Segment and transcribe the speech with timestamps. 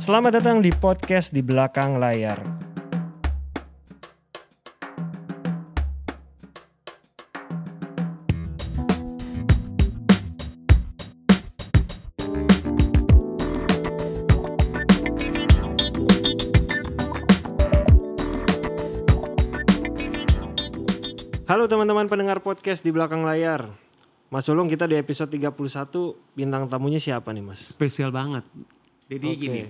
[0.00, 2.40] Selamat datang di podcast di belakang layar.
[21.44, 23.68] Halo teman-teman pendengar podcast di belakang layar.
[24.32, 25.52] Mas Ulung kita di episode 31
[26.32, 27.60] bintang tamunya siapa nih Mas?
[27.60, 28.40] spesial banget.
[29.12, 29.36] Jadi Oke.
[29.36, 29.60] gini,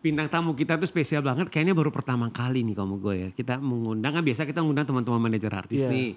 [0.00, 1.52] bintang tamu kita tuh spesial banget.
[1.52, 3.28] Kayaknya baru pertama kali nih kamu gue ya.
[3.32, 5.92] Kita mengundang kan biasa kita mengundang teman-teman manajer artis Iya.
[5.92, 6.10] nih.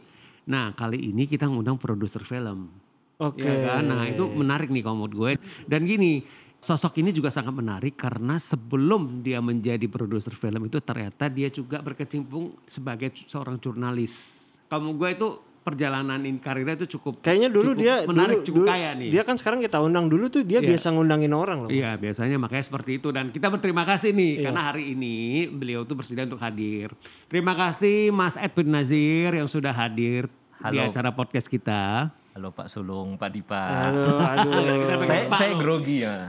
[0.48, 2.72] Nah kali ini kita ngundang produser film.
[3.20, 3.44] Oke.
[3.44, 3.84] Ya kan?
[3.88, 5.32] Nah itu menarik nih menurut gue.
[5.68, 6.24] Dan gini,
[6.64, 11.84] sosok ini juga sangat menarik karena sebelum dia menjadi produser film itu ternyata dia juga
[11.84, 14.42] berkecimpung sebagai seorang jurnalis.
[14.72, 15.28] Kamu gue itu
[15.64, 19.10] perjalanan in karirnya itu cukup Kayaknya dulu cukup dia menarik, dulu, cukup dulu- kaya nih.
[19.10, 20.70] Dia kan sekarang kita undang dulu tuh dia Iya.
[20.70, 21.70] biasa ngundangin orang loh.
[21.70, 25.16] Iya biasanya makanya seperti itu dan kita berterima kasih nih karena hari ini
[25.48, 26.92] beliau tuh bersedia untuk hadir.
[27.26, 30.28] Terima kasih Mas Edwin Nazir yang sudah hadir
[30.62, 30.86] di Halo.
[30.86, 32.12] acara podcast kita.
[32.34, 33.62] Halo Pak Sulung, Pak Dipa.
[33.88, 35.06] Aduh, aduh.
[35.06, 36.28] saya Pak saya grogi ya.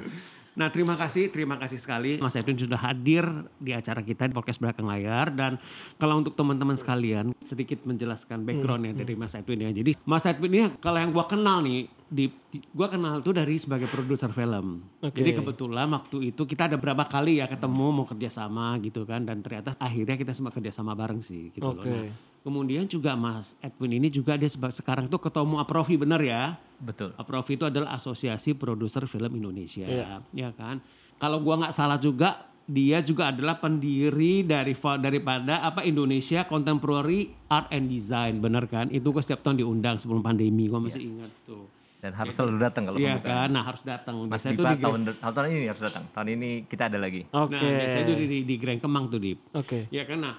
[0.54, 3.26] Nah terima kasih, terima kasih sekali Mas Edwin sudah hadir
[3.58, 5.58] di acara kita di podcast belakang layar dan
[5.98, 9.70] kalau untuk teman-teman sekalian sedikit menjelaskan backgroundnya dari Mas Edwin ya.
[9.74, 12.30] Jadi Mas Edwin ini kalau yang gua kenal nih, di,
[12.70, 14.86] gua kenal tuh dari sebagai produser film.
[15.02, 15.18] Oke.
[15.18, 19.42] Jadi kebetulan waktu itu kita ada berapa kali ya ketemu mau kerjasama gitu kan dan
[19.42, 21.82] ternyata akhirnya kita semua kerjasama bareng sih gitu loh.
[21.82, 21.90] Oke.
[21.90, 26.60] Nah, kemudian juga Mas Edwin ini juga dia sekarang tuh ketua umum Aprofi bener ya?
[26.76, 27.16] Betul.
[27.16, 30.20] Aprofi itu adalah Asosiasi Produser Film Indonesia, Iya.
[30.30, 30.84] ya kan?
[31.16, 37.72] Kalau gua nggak salah juga, dia juga adalah pendiri dari daripada apa Indonesia Contemporary Art
[37.72, 38.92] and Design, benar kan?
[38.92, 41.64] Itu gua setiap tahun diundang sebelum pandemi, gua masih ingat tuh.
[42.04, 43.32] Dan harus selalu datang kalau Iya pembukaan.
[43.40, 43.48] kan?
[43.48, 44.14] Nah harus datang.
[44.28, 46.04] Mas Dipa di, tahun, tahun ini harus datang.
[46.12, 47.24] Tahun ini kita ada lagi.
[47.32, 47.56] Oke.
[47.56, 49.40] Nah biasanya itu di, di, di Grand Kemang tuh, Dip.
[49.56, 49.88] Oke.
[49.88, 50.20] Ya kan?
[50.20, 50.36] Nah,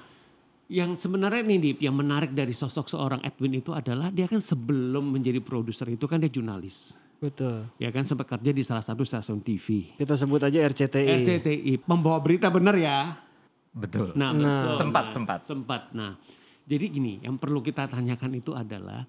[0.65, 5.13] yang sebenarnya nih Dip, yang menarik dari sosok seorang Edwin itu adalah dia kan sebelum
[5.13, 6.93] menjadi produser itu kan dia jurnalis.
[7.21, 7.69] Betul.
[7.77, 9.93] Ya kan sempat kerja di salah satu stasiun TV.
[9.95, 11.07] Kita sebut aja RCTI.
[11.21, 13.17] RCTI membawa berita benar ya.
[13.75, 14.13] Betul.
[14.17, 14.75] Nah, betul.
[14.79, 15.39] Sempat, Nah, sempat.
[15.45, 15.81] Sempat.
[15.93, 16.11] Nah,
[16.65, 19.05] jadi gini, yang perlu kita tanyakan itu adalah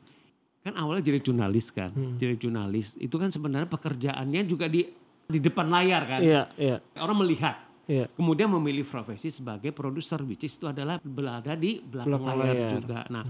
[0.60, 1.94] kan awalnya jadi jurnalis kan.
[1.94, 2.18] Hmm.
[2.18, 4.86] Jadi jurnalis itu kan sebenarnya pekerjaannya juga di
[5.26, 6.20] di depan layar kan.
[6.22, 7.65] Iya, iya, Orang melihat.
[7.86, 8.06] Iya.
[8.12, 12.70] Kemudian memilih profesi sebagai produser which is itu adalah berada di belakang, Belakang layar, layar.
[12.78, 12.98] juga.
[13.10, 13.24] Nah,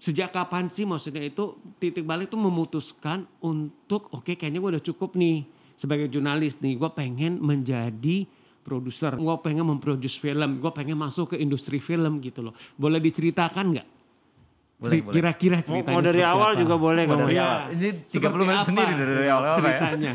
[0.00, 5.16] sejak kapan sih maksudnya itu titik balik itu memutuskan untuk oke kayaknya gue udah cukup
[5.16, 5.44] nih
[5.74, 8.28] sebagai jurnalis nih gue pengen menjadi
[8.64, 12.56] produser, gue pengen memproduce film, gue pengen masuk ke industri film gitu loh.
[12.80, 13.88] Boleh diceritakan nggak?
[14.80, 15.14] Boleh, boleh.
[15.14, 16.60] Kira-kira Mau, ceritanya mau dari seperti awal apa?
[16.64, 17.60] juga boleh Mau dari awal.
[17.76, 19.58] Ini 30 Seperti menit sendiri dari awal apa ya?
[19.60, 20.14] Ceritanya.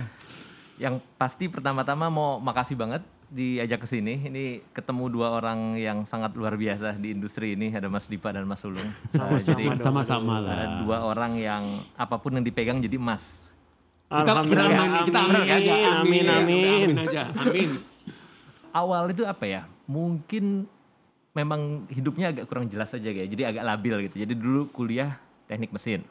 [0.80, 4.17] Yang pasti pertama-tama mau makasih banget diajak ke sini.
[4.25, 7.69] Ini ketemu dua orang yang sangat luar biasa di industri ini.
[7.69, 8.90] Ada Mas Dipa dan Mas Sulung.
[9.47, 10.69] Jadi Sama-sama ada lah.
[10.81, 11.63] dua orang yang
[11.94, 13.45] apa pun yang dipegang jadi emas.
[14.09, 14.73] Kita, kita Alhamdulillah.
[14.73, 15.73] amin, kita amin aja.
[16.01, 16.66] Amin, Udah amin.
[16.66, 17.23] amin aja.
[17.38, 17.69] Amin.
[18.69, 19.61] awal itu apa ya?
[19.85, 20.66] Mungkin
[21.34, 23.29] memang hidupnya agak kurang jelas aja kayak.
[23.29, 24.25] Jadi agak labil gitu.
[24.25, 26.01] Jadi dulu kuliah teknik mesin.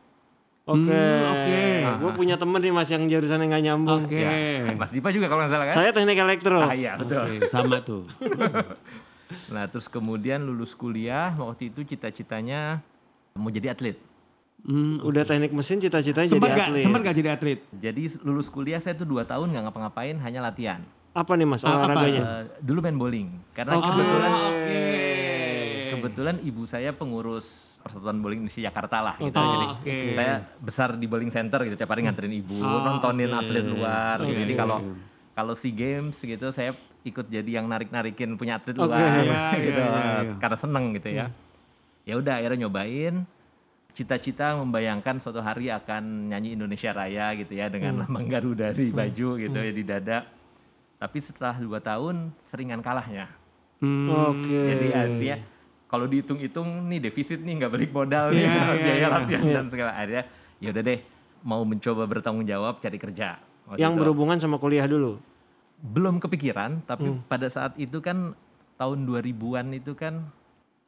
[0.68, 0.92] Oke.
[0.92, 1.60] Hmm, oke.
[1.98, 4.04] Gue punya temen nih mas yang jurusan yang gak nyambung.
[4.04, 4.20] Oke.
[4.20, 5.74] Ya, Mas Dipa juga kalau nggak salah kan?
[5.74, 6.60] Saya teknik elektro.
[6.60, 7.24] Ah, iya betul.
[7.24, 8.04] Oke, sama tuh.
[9.48, 12.80] Nah terus kemudian lulus kuliah waktu itu cita-citanya
[13.34, 13.96] mau jadi atlet.
[14.58, 16.82] Hmm, Udah teknik mesin cita-citanya jadi gak, atlet.
[16.82, 17.60] sempat gak jadi atlet?
[17.70, 20.80] Jadi lulus kuliah saya tuh dua tahun nggak ngapa-ngapain hanya latihan.
[21.12, 21.92] Apa nih mas Ah, apa?
[21.92, 22.22] olahraganya?
[22.24, 23.84] Eh, dulu main bowling karena Oke.
[23.86, 24.80] kebetulan Oke.
[26.00, 27.46] Kebetulan ibu saya pengurus
[27.78, 29.32] Persatuan Bowling Indonesia Jakarta lah gitu.
[29.32, 29.96] Oh, Jadi oke.
[30.12, 33.38] saya besar di bowling center gitu tiap hari nganterin ibu, Oh, nontonin oke.
[33.38, 34.34] atlet luar gitu.
[34.36, 34.78] Jadi kalau
[35.32, 38.84] kalau SEA Games gitu saya ikut jadi yang narik-narikin punya atlet Oke.
[38.84, 40.32] luar Iya, gitu iya, iya, iya.
[40.36, 41.26] karena seneng gitu ya.
[42.02, 43.14] Ya udah akhirnya nyobain
[43.94, 49.28] cita-cita membayangkan suatu hari akan nyanyi Indonesia Raya gitu ya dengan lambang Garuda di baju
[49.36, 50.18] gitu ya di dada.
[50.98, 53.30] Tapi setelah dua tahun seringan kalahnya.
[53.78, 54.50] Hmm, Oke.
[54.66, 55.36] Jadi artinya
[55.88, 59.08] kalau dihitung-hitung nih defisit nih nggak balik modal nih Iya, iya, biaya iya.
[59.10, 60.24] latihan dan segala akhirnya
[60.58, 61.00] ya udah deh
[61.40, 63.40] mau mencoba bertanggung jawab cari kerja.
[63.66, 65.16] Waktu Yang itu berhubungan sama kuliah dulu.
[65.78, 67.22] belum kepikiran tapi Hmm.
[67.24, 68.34] pada saat itu kan
[68.74, 70.26] tahun 2000-an itu kan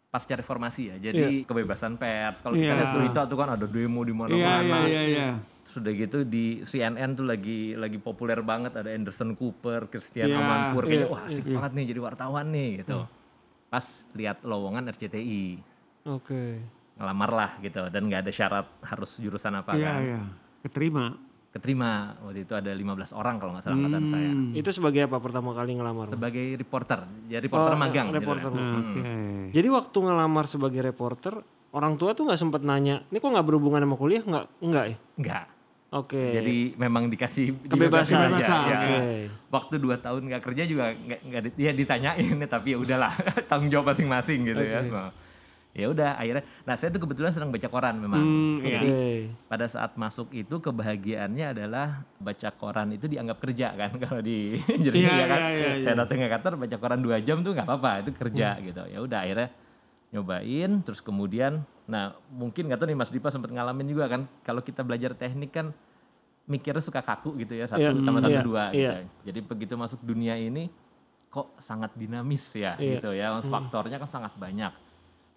[0.09, 0.97] pasca reformasi ya.
[1.01, 2.43] Jadi kebebasan pers.
[2.43, 2.75] Kalau kita Iya.
[2.77, 4.67] lihat berita tuh kan ada demo di mana-mana.
[4.83, 5.29] iya, iya, iya.
[5.63, 10.83] Sudah gitu di CNN tuh lagi lagi populer banget ada Anderson Cooper, Christian Iya, Amanpour
[10.85, 12.97] kayaknya wah asik banget nih jadi wartawan nih gitu.
[13.71, 15.63] Pas lihat lowongan RCTI
[16.05, 16.59] Oke.
[16.97, 20.01] ngelamar lah gitu dan nggak ada syarat harus jurusan apa Iya, kan.
[20.03, 20.21] iya.
[20.61, 21.07] Keterima.
[21.51, 21.91] keterima
[22.21, 25.75] waktu itu ada 15 orang kalau nggak salah angkatan saya Itu sebagai apa pertama kali
[25.75, 26.07] ngelamar?
[26.07, 26.15] Mas?
[26.15, 28.51] sebagai reporter ya reporter Oh, magang reporter.
[28.51, 28.79] judulnya.
[28.81, 29.01] Oke.
[29.51, 33.83] Jadi waktu ngelamar sebagai reporter, orang tua tuh nggak sempet nanya, ini kok nggak berhubungan
[33.83, 34.23] sama kuliah?
[34.23, 34.97] Nggak, nggak ya?
[35.17, 35.45] enggak
[35.91, 36.23] Oke.
[36.33, 38.31] jadi memang dikasih Kebebasan.
[38.31, 38.79] Kebebasan, ya.
[38.79, 38.99] Oke.
[39.51, 43.11] waktu dua tahun nggak kerja juga nggak ya ditanyain tapi ya udahlah
[43.51, 45.11] tanggung jawab masing-masing gitu ya Nah,
[45.71, 48.71] ya udah akhirnya nah saya tuh kebetulan sedang baca koran memang Hmm, iya.
[48.75, 48.91] jadi
[49.47, 54.95] pada saat masuk itu kebahagiaannya adalah baca koran itu dianggap kerja kan kalau di jadi
[54.97, 57.67] Iya, ya kan iya, iya, saya datang ke kantor baca koran dua jam tuh nggak
[57.67, 59.49] apa-apa itu kerja gitu ya udah akhirnya
[60.11, 64.63] nyobain terus kemudian nah mungkin nggak tahu nih Mas Dipa sempat ngalamin juga kan kalau
[64.63, 65.75] kita belajar teknik kan
[66.47, 68.91] mikirnya suka kaku gitu ya satu Iya, tambah mm, satu iya, dua iya.
[68.97, 69.11] gitu.
[69.27, 70.71] jadi begitu masuk dunia ini
[71.27, 72.99] kok sangat dinamis ya Iya.
[72.99, 74.71] gitu ya faktornya kan sangat banyak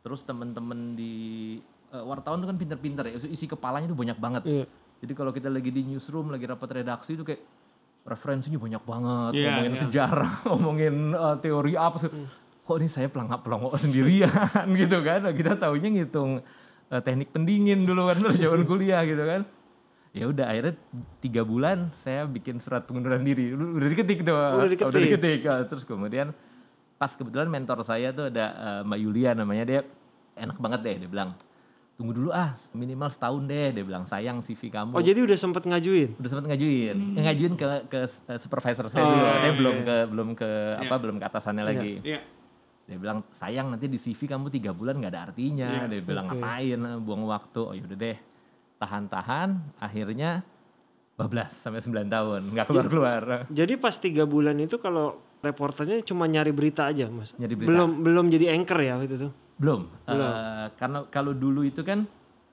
[0.01, 1.13] terus temen-temen di
[1.89, 4.65] eh, wartawan tuh kan pinter-pinter ya isi kepalanya tuh banyak banget Iya.
[5.01, 7.41] jadi kalau kita lagi di newsroom lagi rapat redaksi itu kayak
[8.03, 9.81] referensinya banyak banget Iya, ngomongin iya.
[9.81, 12.29] sejarah ngomongin eh, teori apa sih Hmm.
[12.63, 14.31] Kok ini saya pelangap pelongok sendirian
[14.81, 16.39] gitu kan kita taunya ngitung
[16.87, 19.43] eh, teknik pendingin dulu kan terus zaman kuliah gitu kan
[20.09, 20.73] ya udah akhirnya
[21.19, 25.01] tiga bulan saya bikin surat pengunduran diri Udah- udah diketik tuh Udah diketik.
[25.09, 25.39] diketik.
[25.43, 26.31] Ah, terus kemudian
[26.95, 29.79] pas kebetulan mentor saya tuh ada eh, Mbak Yulia namanya dia
[30.33, 31.33] enak banget deh dia bilang
[31.93, 35.61] tunggu dulu ah minimal setahun deh dia bilang sayang CV kamu Oh jadi udah sempet
[35.63, 36.15] ngajuin?
[36.15, 37.13] udah sempat ngajuin Hmm.
[37.13, 40.49] Eh, ngajuin ke ke eh, supervisor saya Oh, dulu iya, saya belum ke belum ke
[40.79, 42.19] apa belum ke atasannya lagi Iya.
[42.83, 46.25] Dia bilang sayang nanti di CV kamu tiga bulan nggak ada artinya Iya, dia bilang
[46.25, 46.35] oke.
[46.35, 48.17] ngapain eh, buang waktu oh yaudah deh
[48.77, 50.43] tahan-tahan akhirnya
[51.13, 56.25] bablas sampai 9 tahun nggak keluar keluar Jadi pas tiga bulan itu kalau reporternya cuma
[56.25, 57.31] nyari berita aja mas?
[57.33, 57.69] Nyari berita.
[57.69, 59.29] Belum belum jadi anchor ya waktu itu?
[59.53, 62.03] belum Eh, karena kalau dulu itu kan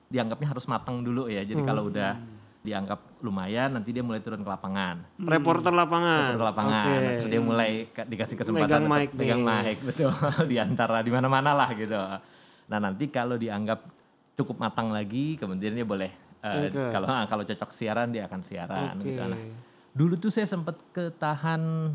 [0.07, 1.91] dianggapnya harus matang dulu ya jadi kalau Hmm.
[1.91, 2.11] udah
[2.61, 6.37] dianggap lumayan nanti dia mulai turun ke lapangan Reporter lapangan.
[6.37, 6.93] ke lapangan Oke.
[6.93, 10.13] Nah, terus dia mulai dikasih kesempatan Megang mic megang mic betul
[10.45, 11.97] di antara di mana-mana lah gitu
[12.69, 13.81] nah nanti kalau dianggap
[14.37, 16.11] cukup matang lagi kemudian dia boleh
[16.45, 16.93] eh, Oke.
[16.93, 19.09] kalau ah, kalau cocok siaran dia akan siaran Oke.
[19.09, 19.41] gitu nah
[19.91, 21.93] dulu tuh saya sempat ketahan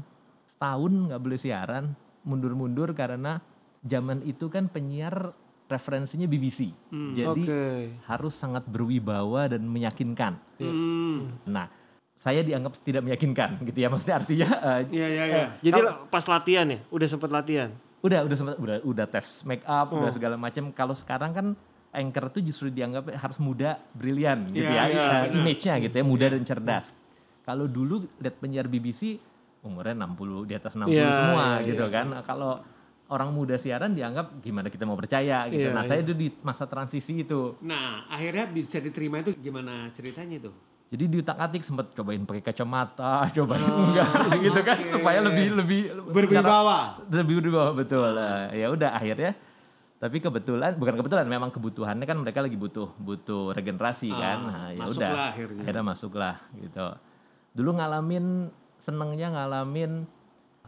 [0.51, 1.95] setahun nggak boleh siaran
[2.27, 3.39] mundur-mundur karena
[3.87, 5.31] zaman itu kan penyiar
[5.67, 6.71] referensinya BBC
[7.13, 7.63] jadi Oke.
[8.05, 11.37] harus sangat berwibawa dan meyakinkan Hmm.
[11.45, 11.69] nah
[12.17, 15.45] saya dianggap tidak meyakinkan gitu ya maksudnya artinya eh, Iya, iya, iya.
[15.61, 16.79] Jadi pas latihan ya?
[16.89, 17.71] Udah sempet latihan?
[17.99, 19.99] udah udah sempat udah udah tes make up Oh.
[19.99, 21.47] udah segala macam kalau sekarang kan
[21.91, 25.35] anchor tuh justru dianggap harus muda brilian gitu Iya, ya iya, eh, benar.
[25.35, 26.87] image-nya gitu ya muda dan cerdas
[27.43, 29.19] kalau dulu lihat penyiar BBC
[29.61, 32.53] umurnya 60 di atas 60 Iya, semua iya, gitu kan kalau
[33.07, 35.47] orang muda siaran dianggap gimana kita mau percaya?
[35.47, 35.63] Gitu.
[35.63, 37.55] Iya, nah saya itu di masa transisi itu.
[37.61, 40.55] Nah, akhirnya bisa diterima itu gimana ceritanya tuh?
[40.87, 44.07] jadi di utak atik sempat cobain pakai kacamata cobain Oh, enggak
[44.39, 45.81] gitu kan supaya lebih lebih
[46.15, 46.95] Berwibawa.
[47.11, 48.07] lebih berwibawa betul.
[48.09, 49.35] Nah, ya udah akhirnya
[49.97, 54.39] tapi kebetulan bukan kebetulan memang kebutuhannya kan mereka lagi butuh butuh regenerasi Ah, kan.
[54.39, 55.83] Nah, ya masuklah udah akhirnya.
[55.83, 56.87] masuklah gitu.
[57.51, 58.27] Dulu ngalamin
[58.79, 60.07] senengnya ngalamin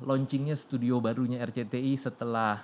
[0.02, 2.62] launchingnya studio barunya RCTI setelah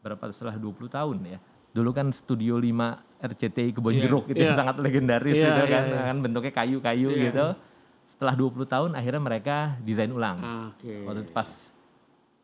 [0.00, 0.30] berapa?
[0.30, 1.38] Setelah 20 tahun ya.
[1.74, 2.70] Dulu kan studio 5
[3.18, 4.54] RCTI Kebon Iya, Jeruk itu iya.
[4.54, 5.84] sangat legendaris Iya, gitu iya, kan.
[5.90, 6.02] iya.
[6.06, 7.22] kan bentuknya kayu-kayu Iya.
[7.30, 7.46] gitu.
[8.04, 10.38] Setelah 20 tahun akhirnya mereka desain ulang.
[10.76, 10.92] Oke.
[11.08, 11.48] waktu itu pas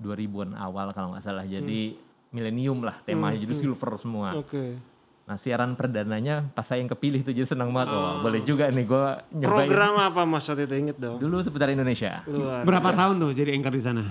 [0.00, 1.44] 2000-an awal kalau nggak salah.
[1.44, 1.94] Jadi
[2.32, 3.36] milenium lah temanya.
[3.38, 4.34] Jadi silver semua.
[4.40, 4.80] Oke.
[5.30, 8.82] Nah siaran perdananya pas saya yang kepilih tuh jadi senang banget oh boleh juga nih
[8.82, 11.22] gue nyobain Program apa mas waktu itu inget dong?
[11.22, 12.66] dulu seputar Indonesia Luar.
[12.66, 14.02] Berapa tahun tuh jadi anchor di sana?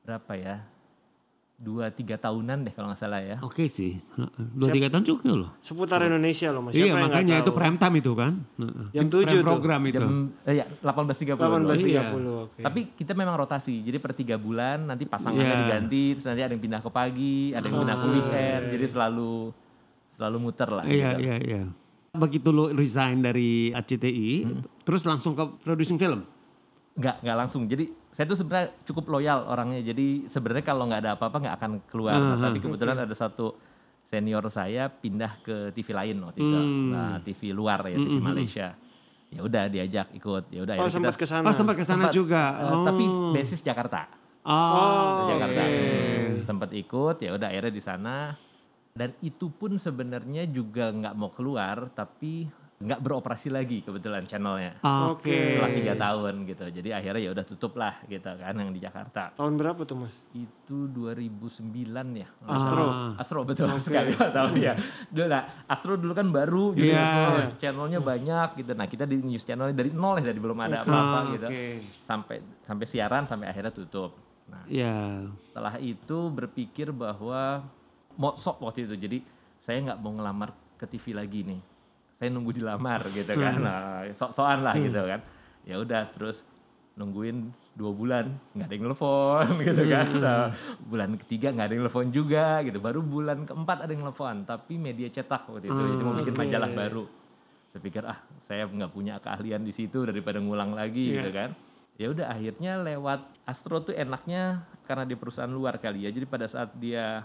[0.00, 0.64] berapa ya
[1.54, 3.96] dua tiga tahunan deh kalau nggak salah ya Oke sih.
[4.52, 5.50] Dua tiga tahun cukup loh.
[5.60, 6.72] Seputar Indonesia loh mas.
[6.72, 8.32] Iya Siapa yang nggak makanya itu prime time itu kan.
[8.90, 9.44] Jam Prime 7 tuh.
[9.46, 9.96] program itu.
[9.96, 10.12] jam
[10.44, 12.02] eh, ya 18.30 18.30 Iya.
[12.10, 12.60] oke.
[12.60, 15.60] Tapi kita memang rotasi, jadi per tiga bulan nanti pasangannya Iya.
[15.62, 19.32] diganti, terus nanti ada yang pindah ke pagi, ada yang pindah ke weekend, jadi selalu
[20.14, 20.84] selalu muter lah.
[20.84, 21.22] Iya gitu.
[21.22, 21.62] iya iya.
[22.14, 24.62] Begitu lo resign dari RCTI, Hmm.
[24.82, 26.22] terus langsung ke producing film.
[26.94, 27.66] Nggak nggak langsung.
[27.66, 29.82] Jadi saya tuh sebenarnya cukup loyal orangnya.
[29.82, 32.14] Jadi sebenarnya kalau nggak ada apa-apa nggak akan keluar.
[32.14, 33.58] Nah, Ah, tapi kebetulan ada satu
[34.04, 36.90] senior saya pindah ke TV lain waktu itu, Hmm.
[36.92, 38.68] nah, TV luar ya, TV Malaysia.
[39.34, 40.44] Ya udah diajak ikut.
[40.48, 41.42] Ya udah Oh sempat kita ke sana.
[41.42, 42.54] Oh sempat ke sana juga.
[42.54, 42.86] eh, oh.
[42.86, 43.04] tapi
[43.34, 44.06] basis Jakarta.
[44.46, 45.58] Oh, Jakarta.
[45.58, 46.46] oke.
[46.46, 48.36] Tempat ikut ya udah akhirnya di sana
[48.94, 52.46] dan itu pun sebenarnya juga nggak mau keluar tapi
[52.78, 54.78] nggak beroperasi lagi kebetulan channelnya
[55.10, 55.34] Oke.
[55.34, 56.64] setelah tiga tahun gitu.
[56.70, 59.34] Jadi akhirnya ya udah tutup lah gitu kan yang di Jakarta.
[59.34, 60.14] Tahun berapa tuh mas?
[60.30, 61.74] Itu 2009
[62.14, 62.28] ya.
[62.46, 62.86] Astro.
[62.86, 63.18] Ah.
[63.18, 64.78] Astro betul sekali tahu ya.
[65.10, 67.02] Dulu lah, Astro dulu kan baru jadi Iya.
[67.02, 68.72] Astro, channelnya banyak gitu.
[68.78, 71.46] Nah, kita di news channelnya dari nol ya, dari belum ada apa-apa Ah, gitu.
[71.50, 71.64] Oke.
[72.06, 74.14] Sampai sampai siaran sampai akhirnya tutup.
[74.46, 75.18] Nah, Ya.
[75.50, 77.66] setelah itu berpikir bahwa
[78.36, 78.94] sok waktu itu.
[78.96, 79.18] Jadi
[79.60, 81.60] saya nggak mau ngelamar ke TV lagi nih.
[82.20, 83.54] Saya nunggu dilamar gitu kan.
[83.60, 85.20] Nah, sok-sokan lah gitu kan.
[85.64, 86.44] Ya udah terus
[86.94, 90.06] nungguin dua bulan nggak ada yang telepon gitu kan.
[90.20, 90.44] Nah,
[90.86, 92.78] bulan ketiga nggak ada yang telepon juga gitu.
[92.78, 94.34] Baru bulan keempat ada yang telepon.
[94.46, 95.74] Tapi media cetak waktu itu.
[95.74, 96.40] Jadi mau bikin Oke.
[96.46, 97.04] majalah baru.
[97.74, 101.50] Saya pikir ah saya nggak punya keahlian di situ daripada ngulang lagi gitu kan.
[101.94, 106.10] Ya udah akhirnya lewat Astro tuh enaknya karena di perusahaan luar kali ya.
[106.10, 107.22] Jadi pada saat dia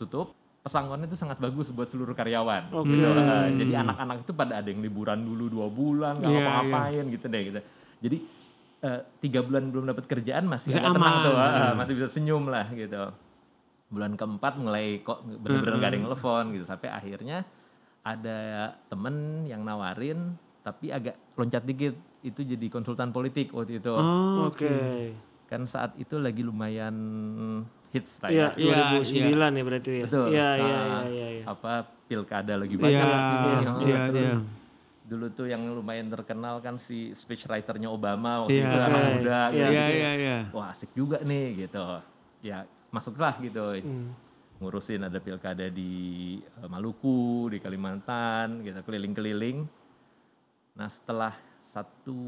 [0.00, 2.68] tutup pesangonnya itu sangat bagus buat seluruh karyawan.
[2.70, 2.88] Oke.
[2.90, 3.04] Gitu.
[3.04, 7.26] Uh, Jadi anak-anak itu pada ada yang liburan dulu dua bulan nggak Iya, ngapa-ngapain gitu
[7.26, 7.60] deh gitu.
[8.00, 8.16] Jadi
[8.80, 11.12] eh, tiga bulan belum dapat kerjaan masih tenang aman.
[11.20, 11.74] tuh, uh, Hmm.
[11.76, 13.12] masih bisa senyum lah gitu.
[13.88, 17.44] Bulan keempat mulai kok bener-bener nggak ada yang telepon gitu sampai akhirnya
[18.00, 18.38] ada
[18.86, 19.14] temen
[19.44, 25.12] yang nawarin tapi agak loncat dikit itu jadi konsultan politik waktu itu Oh, Oke.
[25.44, 26.96] kan saat itu lagi lumayan
[27.90, 28.70] hits lah Iya, ya.
[28.98, 30.04] Iya, 2009 ya berarti ya.
[30.06, 30.26] Betul.
[30.30, 31.44] Iya, Nah, iya, iya, iya, iya.
[31.44, 31.72] Apa
[32.06, 33.50] pilkada lagi Iya, banyak di sini.
[33.50, 34.36] iya, iya, terus iya.
[35.04, 38.64] dulu tuh yang lumayan terkenal kan si speech writer-nya Obama waktu Iya.
[38.64, 39.72] itu anak muda Iya, gitu.
[39.74, 40.38] Iya, iya, iya.
[40.50, 41.82] Wah, asik juga nih gitu.
[42.40, 43.64] Ya, masuklah gitu.
[43.76, 44.14] Hmm.
[44.60, 45.92] Ngurusin ada pilkada di
[46.38, 49.64] eh, Maluku, di Kalimantan, gitu keliling-keliling.
[50.72, 51.32] Nah, setelah
[51.64, 52.18] satu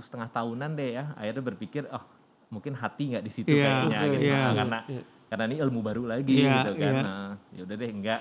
[0.00, 2.02] setengah tahunan deh ya, akhirnya berpikir, oh
[2.46, 4.22] mungkin hati nggak di situ Iya, kayaknya oke, gitu.
[4.22, 4.38] iya.
[4.38, 5.02] Nah, karena Iya.
[5.26, 6.92] karena ini ilmu baru lagi Iya, gitu kan.
[6.92, 7.02] iya.
[7.02, 8.20] Nah, ya udah deh enggak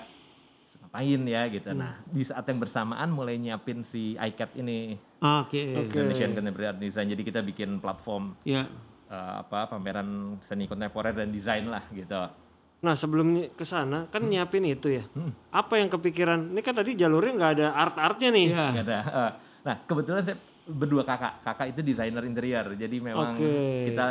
[0.75, 1.69] ngapain ya gitu.
[1.69, 1.79] Hmm.
[1.79, 5.61] Nah, di saat yang bersamaan mulai nyiapin si iCat ini Oke.
[5.79, 5.89] Oke.
[5.91, 7.07] Indonesian Contemporary Art Design.
[7.07, 8.69] Jadi kita bikin platform Ya.
[9.05, 10.07] eh, apa pameran
[10.41, 12.17] seni kontemporer dan desain lah gitu.
[12.77, 15.05] Nah sebelum ke sana kan nyiapin itu ya.
[15.49, 16.49] Apa yang kepikiran?
[16.49, 18.47] Ini kan tadi jalurnya nggak ada art-artnya nih.
[18.51, 18.65] Iya.
[18.71, 18.97] Nggak ada.
[19.01, 19.31] eh,
[19.63, 21.45] nah, kebetulan saya berdua kakak.
[21.45, 22.65] Kakak itu desainer interior.
[22.73, 23.89] Jadi memang Oke.
[23.93, 24.07] kita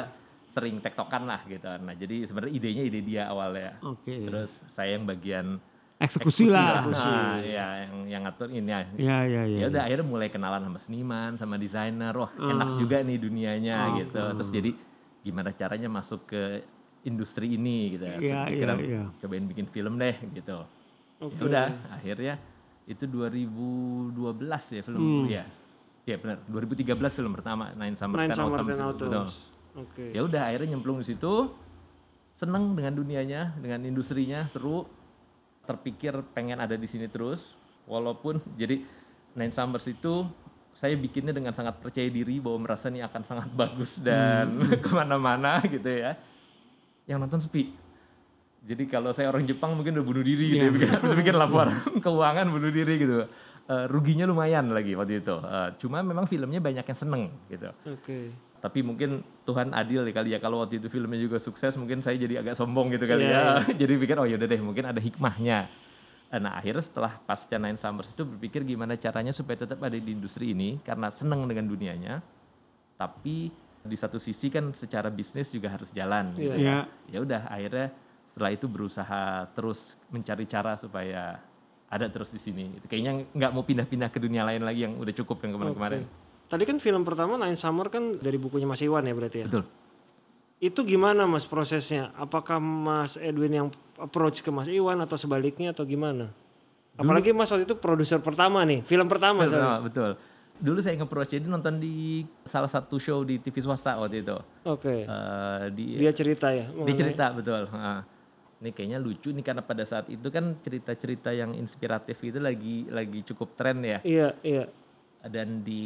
[0.55, 1.67] sering tektokan lah gitu.
[1.83, 3.75] Nah, jadi sebenarnya idenya ide dia awalnya.
[3.83, 4.15] Oke.
[4.23, 5.59] Terus saya yang bagian
[5.95, 6.83] Eksekusi lah.
[6.91, 8.81] Nah, ya yang yang ngatur ini ya.
[8.99, 9.59] Iya, iya, iya.
[9.63, 12.11] Ya udah akhirnya mulai kenalan sama seniman, sama desainer.
[12.13, 14.23] Wah, enak juga nih dunianya gitu.
[14.43, 14.71] Terus jadi
[15.23, 16.67] gimana caranya masuk ke
[17.07, 18.05] industri ini gitu.
[18.11, 19.03] Pikiran, iya, iya.
[19.23, 20.67] cobain bikin film deh gitu.
[21.25, 22.35] Ya udah, akhirnya
[22.85, 25.45] itu 2012 ya film ya.
[26.05, 29.25] Ya benar, 2013 film pertama Nine Summer Nine Summer betul.
[29.75, 30.15] Oke.
[30.15, 31.51] Ya udah akhirnya nyemplung di situ.
[32.35, 34.87] Seneng dengan dunianya, dengan industrinya, seru.
[35.65, 37.57] Terpikir pengen ada di sini terus.
[37.89, 38.85] Walaupun jadi
[39.35, 40.29] Nine Summers itu
[40.75, 45.63] saya bikinnya dengan sangat percaya diri bahwa merasa ini akan sangat bagus dan ke mana-mana
[45.65, 46.15] gitu ya.
[47.09, 47.65] Yang nonton sepi.
[48.65, 51.77] Jadi kalau saya orang Jepang mungkin udah bunuh diri gitu ya, bikin, habis bikin laporan
[52.01, 53.29] keuangan bunuh diri gitu.
[53.65, 55.37] Eh, ruginya lumayan lagi waktu itu.
[55.41, 58.29] Eh, cuma memang filmnya banyak yang seneng gitu Oke.
[58.61, 62.17] tapi mungkin Tuhan adil ya kali ya kalau waktu itu filmnya juga sukses mungkin saya
[62.17, 65.69] jadi agak sombong gitu kali Iya, ya jadi pikir oh yaudah deh mungkin ada hikmahnya
[66.29, 70.11] Eh, nah akhirnya setelah pasca Nine Summers itu berpikir gimana caranya supaya tetap ada di
[70.11, 72.21] industri ini karena seneng dengan dunianya
[72.97, 73.49] tapi
[73.81, 76.89] di satu sisi kan secara bisnis juga harus jalan gitu Iya.
[76.89, 77.93] ya ya udah akhirnya
[78.25, 81.37] setelah itu berusaha terus mencari cara supaya
[81.95, 85.39] ada terus di sini kayaknya nggak mau pindah-pindah ke dunia lain lagi yang udah cukup
[85.47, 86.23] yang kemarin-kemarin Oke.
[86.45, 89.47] Tadi kan film pertama Nine Summer kan dari bukunya Mas Iwan ya berarti ya.
[89.49, 89.65] betul
[90.61, 92.13] Itu gimana Mas prosesnya?
[92.15, 96.31] Apakah Mas Edwin yang approach ke Mas Iwan atau sebaliknya atau gimana?
[96.95, 100.11] Apalagi Mas waktu itu produser pertama nih, film pertama Betul, betul.
[100.55, 104.37] Dulu saya nge-approach jadi nonton di salah satu show di TV swasta waktu itu.
[104.63, 105.03] Oke.
[105.03, 106.71] Eh, di Dia cerita ya.
[106.71, 107.67] dia cerita betul.
[107.75, 108.07] Ah.
[108.57, 113.21] Ini kayaknya lucu nih karena pada saat itu kan cerita-cerita yang inspiratif itu lagi lagi
[113.23, 113.99] cukup tren ya.
[114.01, 114.65] Iya, iya.
[115.21, 115.85] Dan di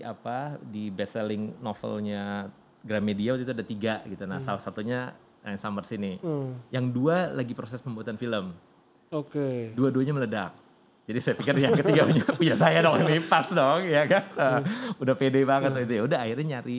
[0.00, 2.46] apa di best selling novelnya
[2.80, 4.24] Gramedia waktu itu ada tiga gitu.
[4.24, 5.10] Nah salah satunya
[5.42, 6.18] Nine Summers ini.
[6.18, 8.54] Hmm, Yang dua lagi proses pembuatan film.
[9.08, 9.70] Oke.
[9.72, 10.52] dua-duanya meledak.
[11.06, 14.24] Jadi saya pikir yang ketiga punya, punya saya dong ini pas dong ya kan.
[14.34, 14.58] Nah,
[14.98, 15.82] udah pede banget Iya.
[15.82, 16.02] itu ya.
[16.02, 16.78] Udah akhirnya nyari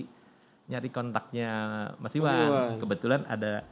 [0.67, 1.50] nyari kontaknya
[1.98, 2.36] Mas Iwan.
[2.36, 2.72] Iwan.
[2.77, 3.63] Kebetulan ada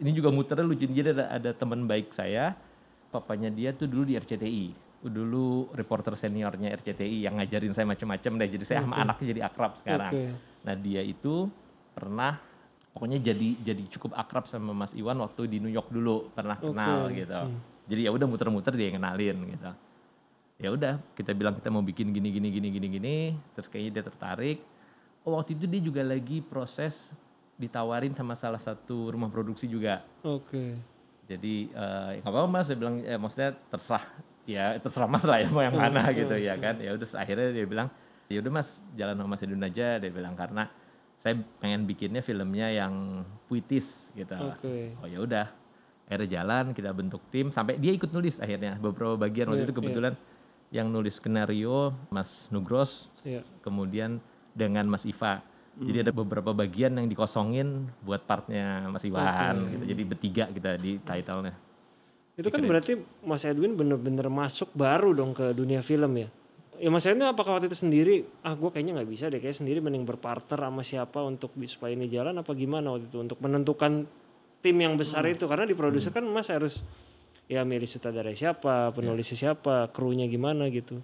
[0.00, 2.56] ini juga muternya lucu jadi ada ada teman baik saya,
[3.12, 4.66] papanya dia tuh dulu di RCTI.
[5.02, 8.48] Dulu reporter seniornya RCTI yang ngajarin saya macam-macam deh.
[8.54, 10.12] Jadi saya sama anaknya jadi akrab sekarang.
[10.14, 10.24] Oke.
[10.62, 11.50] Nah, dia itu
[11.92, 12.38] pernah
[12.94, 17.10] pokoknya jadi jadi cukup akrab sama Mas Iwan waktu di New York dulu pernah kenal
[17.10, 17.26] Oke.
[17.26, 17.40] gitu.
[17.90, 19.72] Jadi ya udah muter-muter dia yang kenalin gitu.
[20.62, 23.16] ya udah kita bilang kita mau bikin gini gini gini gini gini
[23.50, 24.58] terus kayaknya dia tertarik
[25.26, 27.10] oh, waktu itu dia juga lagi proses
[27.62, 30.02] ditawarin sama salah satu rumah produksi juga.
[30.26, 30.74] Oke.
[31.22, 32.66] jadi eh, nggak apa-apa mas.
[32.66, 34.04] Saya bilang ya maksudnya terserah.
[34.42, 36.82] Ya terserah mas lah ya mau yang mana gitu ya kan.
[36.82, 37.88] Ya udah akhirnya dia bilang
[38.26, 40.66] ya udah mas jalan sama mas Edun aja dia bilang karena
[41.22, 44.34] saya pengen bikinnya filmnya yang puitis gitu.
[44.34, 44.98] Oke.
[44.98, 45.46] oh ya udah.
[46.10, 48.74] Akhirnya jalan kita bentuk tim sampai dia ikut nulis akhirnya.
[48.82, 50.14] Beberapa bagian waktu Iya, itu kebetulan
[50.74, 53.44] yang nulis skenario Mas Nugros Iya.
[53.62, 54.18] kemudian
[54.52, 55.44] dengan Mas Iva
[55.80, 59.84] jadi ada beberapa bagian yang dikosongin buat partnya Mas Iwan gitu.
[59.88, 61.56] Jadi bertiga kita di title-nya.
[62.36, 66.28] Itu kan berarti Mas Edwin bener-bener masuk baru dong ke dunia film ya?
[66.76, 69.78] Ya Mas Edwin apakah waktu itu sendiri, ah gue kayaknya nggak bisa deh, kayak sendiri
[69.80, 74.04] mending berpartner sama siapa untuk supaya ini jalan apa gimana waktu itu untuk menentukan
[74.60, 75.48] tim yang besar itu?
[75.48, 76.84] Karena di produser kan Mas harus
[77.48, 81.00] ya milih sutradara siapa, penulisnya siapa, krunya gimana gitu.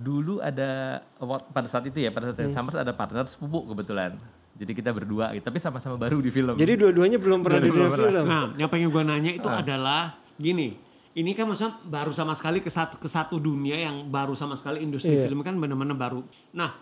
[0.00, 1.04] Dulu ada
[1.52, 4.16] pada saat itu ya pada saat yang sama ada partner sepupu kebetulan
[4.56, 7.92] jadi kita berdua gitu tapi sama-sama baru di film Jadi dua-duanya belum pernah di dunia
[7.96, 8.24] film.
[8.28, 10.76] Nah, yang pengen gue nanya itu adalah gini.
[11.16, 14.84] Ini kan maksudnya baru sama sekali ke satu ke satu dunia yang baru sama sekali
[14.84, 15.32] industri Iya.
[15.32, 16.20] film kan benar-benar baru.
[16.52, 16.76] Nah,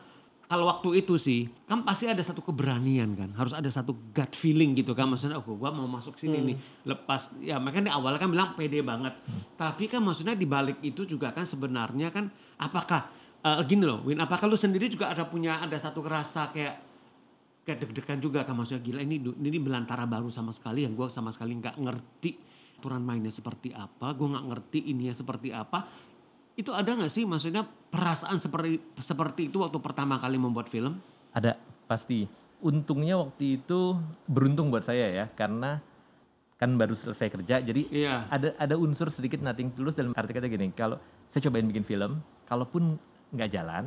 [0.48, 4.72] kalau waktu itu sih kan pasti ada satu keberanian kan, harus ada satu gut feeling
[4.72, 5.04] gitu kan.
[5.04, 6.56] Maksudnya oh gua mau masuk sini nih.
[6.88, 9.12] Lepas ya mereka di awal kan bilang pede banget.
[9.60, 13.12] Tapi kan maksudnya di balik itu juga kan sebenarnya kan apakah
[13.44, 16.74] eh, gini loh, Win, apakah lu sendiri juga ada punya ada satu rasa kayak
[17.68, 18.56] kayak deg-degan juga kan?
[18.56, 22.30] Maksudnya gila ini ini belantara baru sama sekali yang gue sama sekali nggak ngerti
[22.80, 24.16] aturan mainnya seperti apa.
[24.16, 26.07] Gue nggak ngerti ininya seperti apa
[26.58, 27.22] itu ada nggak sih?
[27.22, 30.98] Maksudnya perasaan seperti seperti itu waktu pertama kali membuat film?
[31.30, 31.54] Ada
[31.86, 32.26] pasti.
[32.58, 33.94] Untungnya waktu itu
[34.26, 35.78] beruntung buat saya ya karena
[36.58, 38.26] kan baru selesai kerja jadi iya.
[38.26, 40.98] ada ada unsur sedikit nothing tulus dalam arti kata gini kalau
[41.30, 42.18] saya cobain bikin film
[42.50, 42.98] kalaupun
[43.30, 43.86] nggak jalan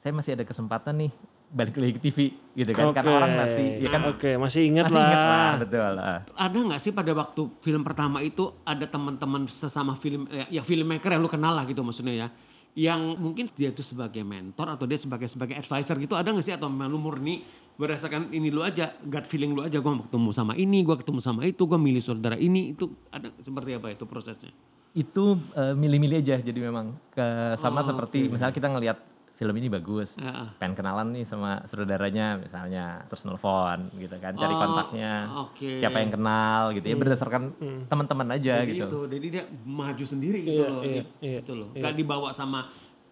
[0.00, 1.12] saya masih ada kesempatan nih
[1.48, 2.18] balik lagi ke TV
[2.52, 3.20] gitu kan karena Oke.
[3.24, 5.16] orang masih ya kan Oke, masih ingat masih lah.
[5.16, 6.20] lah betul ah.
[6.36, 11.08] ada nggak sih pada waktu film pertama itu ada teman-teman sesama film ya, ya filmmaker
[11.08, 12.28] yang lu kenal lah gitu maksudnya ya
[12.76, 16.54] yang mungkin dia itu sebagai mentor atau dia sebagai sebagai advisor gitu ada nggak sih
[16.54, 17.42] atau memang lu murni
[17.80, 21.46] berdasarkan ini lu aja gut feeling lu aja gue ketemu sama ini gue ketemu sama
[21.48, 24.52] itu gue milih saudara ini itu ada seperti apa itu prosesnya
[24.92, 28.98] itu eh, milih-milih aja jadi memang ke sama seperti misalnya kita ngelihat
[29.38, 30.18] film ini bagus.
[30.18, 33.06] Ya, pengen kenalan nih sama saudaranya misalnya.
[33.06, 34.34] Terus nelfon gitu kan.
[34.34, 35.12] Cari Oh, kontaknya.
[35.46, 35.70] oke.
[35.78, 36.96] siapa yang kenal gitu ya.
[36.98, 37.42] Berdasarkan
[37.86, 38.86] teman-teman aja Jadi gitu.
[38.86, 41.68] itu, jadi dia maju sendiri gitu Iya, loh, iya, gitu, iya, gitu loh.
[41.72, 42.66] Gak dibawa sama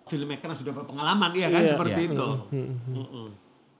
[0.06, 1.62] filmmaker yang sudah berpengalaman, iya kan?
[1.62, 1.70] Iya.
[1.70, 2.10] seperti Iya.
[2.10, 2.28] itu.
[2.90, 3.26] Mm-mm.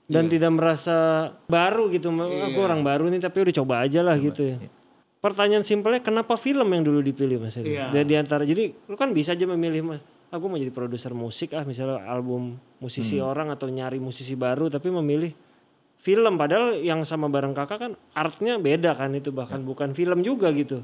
[0.07, 0.97] Dan tidak merasa
[1.45, 4.57] baru gitu, aku orang baru nih tapi udah coba aja lah gitu ya.
[5.19, 7.75] Pertanyaan simpelnya kenapa film yang dulu dipilih Mas Edi?
[7.75, 7.91] Iya.
[7.91, 11.55] Dan di antara jadi lu kan bisa aja memilih Mas, aku mau jadi produser musik
[11.55, 15.31] ah misalnya album musisi orang atau nyari musisi baru tapi memilih
[15.97, 16.33] film.
[16.35, 20.83] Padahal yang sama bareng kakak kan artnya beda kan itu bahkan bukan film juga gitu.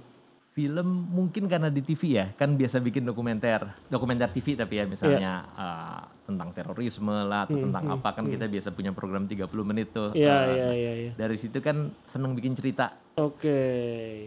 [0.53, 5.41] film mungkin karena di TV ya kan biasa bikin dokumenter dokumenter TV tapi ya misalnya
[5.49, 10.13] eh, tentang terorisme lah atau tentang apa kan kita biasa punya program 30 menit tuh.
[10.13, 11.11] Iya Eh, iya iya iya.
[11.17, 12.93] dari situ kan seneng bikin cerita.
[13.17, 13.57] Oke.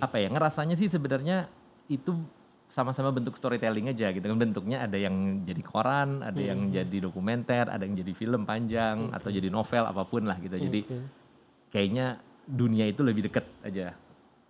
[0.03, 1.47] apa ya ngerasanya sih sebenarnya
[1.87, 2.11] itu
[2.67, 4.37] sama-sama bentuk storytelling aja gitu kan.
[4.37, 9.29] Bentuknya ada yang jadi koran ada yang jadi dokumenter ada yang jadi film panjang atau
[9.33, 10.57] jadi novel apa pun lah gitu.
[10.59, 10.81] Jadi
[11.73, 13.95] kayaknya dunia itu lebih deket aja.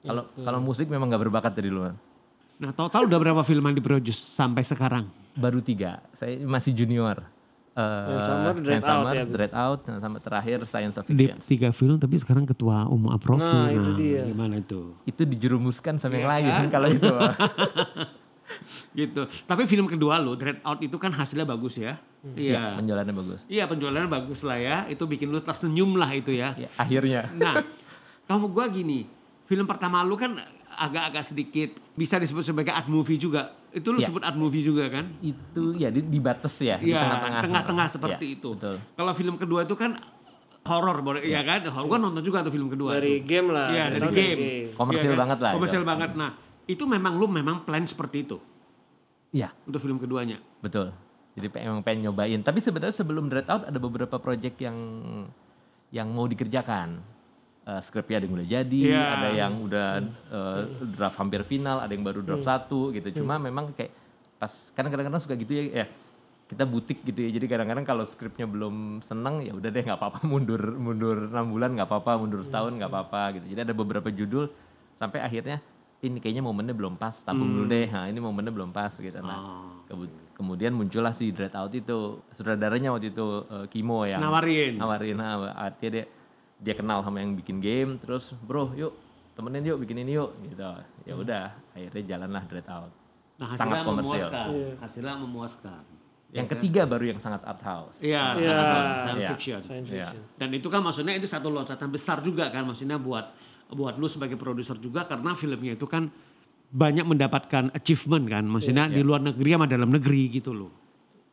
[0.07, 1.93] Kalau kalau musik memang nggak berbakat dari dulu
[2.57, 5.27] Nah total udah berapa film yang diproduce sampai sekarang?
[5.37, 6.01] baru tiga.
[6.17, 7.36] Saya masih junior
[7.77, 9.25] Eh, Midsummer, Dread Midsummer, Out ya.
[9.29, 11.37] Dread Out, nah, sama terakhir Science of Di Fiction.
[11.45, 13.45] tiga film tapi sekarang ketua umum Aprofi.
[13.45, 14.25] Nah, itu dia.
[14.25, 14.97] Gimana itu?
[15.05, 17.05] Itu dijerumuskan sama yang lain kalau itu.
[18.97, 19.29] Gitu.
[19.45, 22.01] Tapi film kedua lo, Dread Out itu kan hasilnya bagus ya.
[22.33, 22.81] Iya.
[22.81, 23.41] Penjualannya bagus.
[23.45, 24.77] Iya penjualannya bagus lah ya.
[24.89, 26.57] Itu bikin lu tersenyum lah itu ya.
[26.57, 27.29] Ya, akhirnya.
[27.37, 27.61] Nah,
[28.25, 29.05] kamu gua gini,
[29.45, 30.33] film pertama lu kan
[30.77, 33.57] agak-agak sedikit bisa disebut sebagai art movie juga.
[33.71, 34.07] Itu lu Ya.
[34.07, 35.09] sebut art movie juga kan?
[35.19, 37.43] Itu ya di, di batas ya, di Iya, tengah-tengah.
[37.43, 38.51] tengah-tengah seperti Ya, itu.
[38.55, 38.77] Betul.
[38.93, 39.97] Kalau film kedua itu kan
[40.63, 41.65] horor, boleh ya kan?
[41.65, 42.95] Horor gua nonton juga tuh film kedua.
[42.95, 43.27] Dari tuh.
[43.27, 43.69] game lah.
[43.69, 44.41] Iya, dari Dari game.
[44.73, 45.21] Komersil Iya kan?
[45.21, 45.57] banget lah itu.
[45.57, 46.11] Komersil banget.
[46.13, 46.31] Nah,
[46.65, 48.37] itu memang lu memang plan seperti itu
[49.31, 50.41] Iya, untuk film keduanya.
[50.61, 50.93] betul.
[51.33, 52.41] Jadi emang pengen nyobain.
[52.41, 54.77] Tapi sebenarnya sebelum Dread Out ada beberapa project yang
[55.89, 56.97] yang mau dikerjakan.
[57.67, 59.03] Eh, skripnya ada yang udah jadi, Iya.
[59.11, 59.89] ada yang udah
[60.31, 63.11] eh, draft hampir final, ada yang baru draft satu gitu.
[63.19, 63.91] Cuma memang kayak
[64.39, 65.87] pas kan kadang-kadang suka gitu ya, ya
[66.47, 67.31] kita butik gitu ya.
[67.35, 71.75] Jadi kadang-kadang kalau skripnya belum seneng ya udah deh nggak apa-apa mundur mundur enam bulan
[71.75, 73.47] nggak apa-apa, mundur setahun nggak apa-apa gitu.
[73.51, 74.47] Jadi ada beberapa judul
[74.95, 75.59] sampai akhirnya
[75.99, 77.91] ini kayaknya momennya belum pas, tabung dulu deh.
[77.91, 79.17] Nah, ini momennya belum pas gitu.
[79.19, 79.43] Nah,
[79.91, 84.79] kebut- kemudian muncullah si Dread Out itu sutradaranya waktu itu eh, Kimo yang Nawarin.
[84.79, 86.05] nawarin nah, artinya dia
[86.57, 88.93] dia kenal sama yang bikin game terus bro yuk
[89.37, 90.65] temenin yuk bikin ini yuk gitu
[91.05, 92.93] ya udah akhirnya jalanlah Dread Out
[93.37, 94.47] Nah, sangat hasilnya komersial memuaskan.
[94.49, 94.73] Iya.
[94.81, 95.83] Hasilnya memuaskan.
[96.35, 98.49] yang ketiga baru yang sangat art house Iya, Iya.
[98.51, 99.31] sangat science Iya.
[99.37, 99.61] fiction.
[99.61, 100.07] Science Iya.
[100.11, 100.23] fiction.
[100.37, 103.31] Dan itu kan maksudnya itu satu loncatan besar juga kan maksudnya buat
[103.69, 106.09] buat lu sebagai produser juga karena filmnya itu kan
[106.67, 110.73] banyak mendapatkan achievement kan maksudnya di luar negeri sama dalam negeri gitu loh.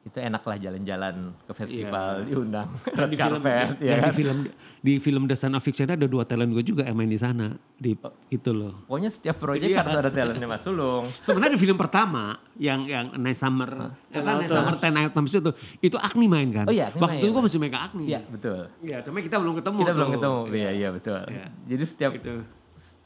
[0.03, 4.01] Itu enak lah jalan-jalan ke festival diundang Dan red di film carpet dan ya di
[4.01, 4.11] kan?
[4.11, 4.37] film
[4.77, 7.15] di film The Son of Fiction itu ada dua talent gue juga yang main di
[7.15, 7.95] sana di
[8.27, 8.83] gitu loh.
[8.83, 9.79] pokoknya setiap proyek Iya.
[9.79, 13.71] harus ada talentnya Mas Sulung Sebenarnya di film pertama yang yang Night Summer,
[14.05, 16.65] apa Night Summer Ten Items itu, itu Agni main kan?
[16.65, 17.23] Oh iya, Agni Waktu main.
[17.23, 18.03] itu gue masih megang Agni.
[18.05, 19.77] Iya betul Iya, tapi kita belum ketemu.
[19.79, 20.13] kita belum tuh.
[20.13, 21.45] ketemu iya iya betul Iya.
[21.65, 22.43] jadi setiap Gitu.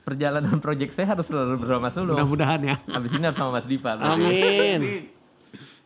[0.01, 2.75] perjalanan proyek saya harus selalu bersama Mas Sulung Mudah-mudahan ya.
[2.89, 3.93] habis ini harus sama Mas Dipa.
[3.95, 5.13] Amin.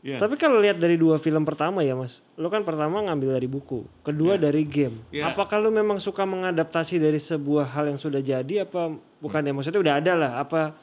[0.02, 0.18] Iya.
[0.18, 3.86] Tapi kalau lihat dari dua film pertama ya mas, lo kan pertama ngambil dari buku,
[4.02, 4.98] kedua dari game.
[5.14, 5.30] Iya.
[5.30, 9.54] Apakah lo memang suka mengadaptasi dari sebuah hal yang sudah jadi apa bukan ya?
[9.54, 10.32] Maksudnya udah ada lah.
[10.42, 10.74] Apa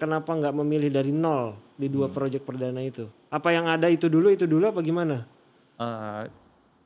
[0.00, 3.04] kenapa nggak memilih dari nol di dua proyek perdana itu?
[3.28, 5.28] Apa yang ada itu dulu itu dulu apa gimana?
[5.76, 6.22] Eh,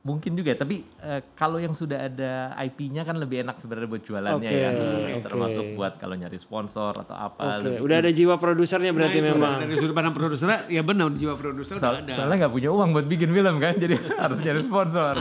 [0.07, 4.39] mungkin juga tapi eh, kalau yang sudah ada IP-nya kan lebih enak sebenarnya buat jualannya
[4.39, 5.21] Oke, ya oke.
[5.21, 9.25] termasuk buat kalau nyari sponsor atau apa Oke, lebih- udah ada jiwa produsernya berarti Nah,
[9.25, 9.53] itu, memang.
[9.59, 12.13] Dari sudut pandang produser, ya benar jiwa produser Soal- ada.
[12.13, 15.15] soalnya nggak punya uang buat bikin film kan jadi harus nyari sponsor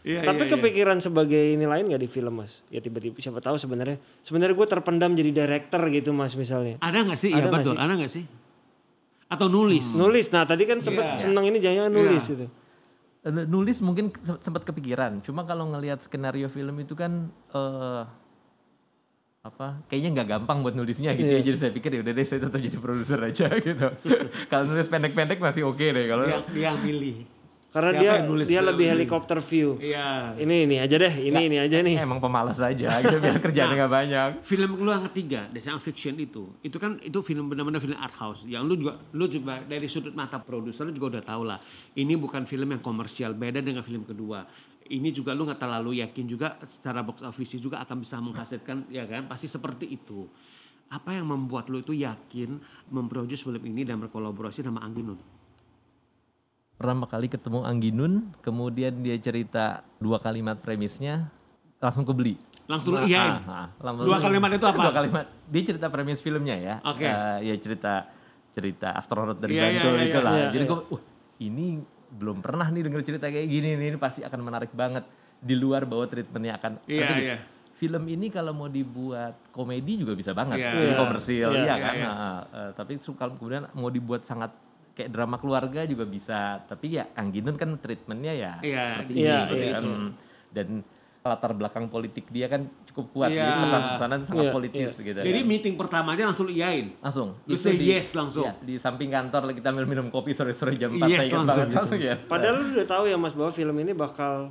[0.00, 0.52] Iya, Tapi iya, iya.
[0.56, 2.64] kepikiran sebagai ini lain gak di film mas?
[2.66, 6.80] Ya tiba-tiba siapa tahu sebenarnya sebenarnya gue terpendam jadi director gitu mas misalnya.
[6.80, 7.28] Ada nggak sih?
[7.28, 7.74] Ada Iya nggak betul.
[7.74, 7.78] sih?
[7.78, 8.24] Ada nggak sih?
[9.28, 9.84] Atau nulis?
[9.92, 11.16] Nulis, nah tadi kan sempet Iya.
[11.20, 12.42] senang ini jangan nulis gitu.
[12.42, 12.50] Eh,
[13.22, 17.12] nulis mungkin se- sempat kepikiran cuma kalau ngelihat skenario film itu kan
[17.48, 18.02] eh
[19.40, 21.40] apa kayaknya nggak gampang buat nulisnya gitu Iya.
[21.40, 23.88] ya jadi saya pikir ya udah deh saya tetap jadi produser aja gitu
[24.46, 27.24] kalau nulis pendek-pendek masih oke deh kalau Dia, dia yang milih.
[27.70, 28.92] Karena Siapa dia nulis dia lebih ini?
[28.98, 29.78] helikopter view.
[29.78, 30.34] Iya.
[30.34, 32.02] Ini ini aja deh, ini ini aja nih.
[32.02, 36.18] emang pemalas aja gitu biar kerjaannya nggak banyak Film lu yang ketiga, The Science Fiction
[36.18, 38.42] itu, itu kan itu film benar-benar film art house.
[38.42, 41.62] Yang lu juga, lu juga dari sudut mata produser lu juga udah tahu lah.
[41.94, 44.42] Ini bukan film yang komersial, beda dengan film kedua.
[44.90, 49.06] Ini juga lu nggak terlalu yakin juga secara box office juga akan bisa menghasilkan, ya
[49.06, 49.30] kan?
[49.30, 50.26] Pasti seperti itu.
[50.90, 52.58] Apa yang membuat lu itu yakin
[52.90, 55.39] memproduce film ini dan berkolaborasi sama Angginun?
[56.80, 61.28] Pertama kali ketemu Angginun kemudian dia cerita dua kalimat premisnya
[61.76, 63.42] langsung kebeli Langsung Ah, iyain.
[63.42, 63.68] ah, ah.
[63.82, 64.78] Langsung- Dua kalimat itu apa?
[64.78, 65.26] Dua kalimat.
[65.50, 66.74] Dia cerita premis filmnya ya.
[66.86, 67.02] Oke.
[67.02, 68.06] Eh, ya cerita
[68.54, 70.22] cerita astronot dari Iya, iya, Bantul iya, itu iya.
[70.22, 70.32] lah.
[70.32, 70.70] Iya, Jadi iya.
[70.70, 71.02] gue, wah
[71.42, 71.66] ini
[72.14, 73.86] belum pernah nih denger cerita kayak gini nih.
[73.90, 75.02] Ini pasti akan menarik banget.
[75.42, 76.72] Di luar bahwa treatmentnya akan.
[76.86, 77.18] Iya, nggak?
[77.18, 77.36] iya.
[77.74, 80.62] Film ini kalau mau dibuat komedi juga bisa banget.
[80.62, 80.70] Iya.
[80.70, 80.94] Iya.
[80.94, 81.92] komersil, Iya, iya iya, kan.
[81.92, 82.06] iya.
[82.06, 84.54] Nah, eh, tapi kalau kemudian mau dibuat sangat
[85.00, 86.60] kayak drama keluarga juga bisa.
[86.62, 89.56] Tapi ya Angginun kan treatmentnya ya Iya, seperti iya, ini.
[89.56, 89.84] iya, kan.
[90.50, 90.68] Dan
[91.20, 93.28] latar belakang politik dia kan cukup kuat.
[93.28, 93.44] Iya.
[93.44, 95.18] Jadi pesan-pesanan sangat Iya, politis gitu.
[95.18, 95.48] Jadi kan.
[95.48, 96.96] meeting pertamanya langsung lu iyain.
[96.98, 98.44] langsung Lu Itu say yes langsung.
[98.44, 101.76] iya, di samping kantor kita ambil minum kopi sore-sore jam 4 Yes, langsung banget gitu.
[101.76, 102.20] langsung yes.
[102.24, 104.48] Padahal lu udah tahu ya Mas bahwa film ini bakal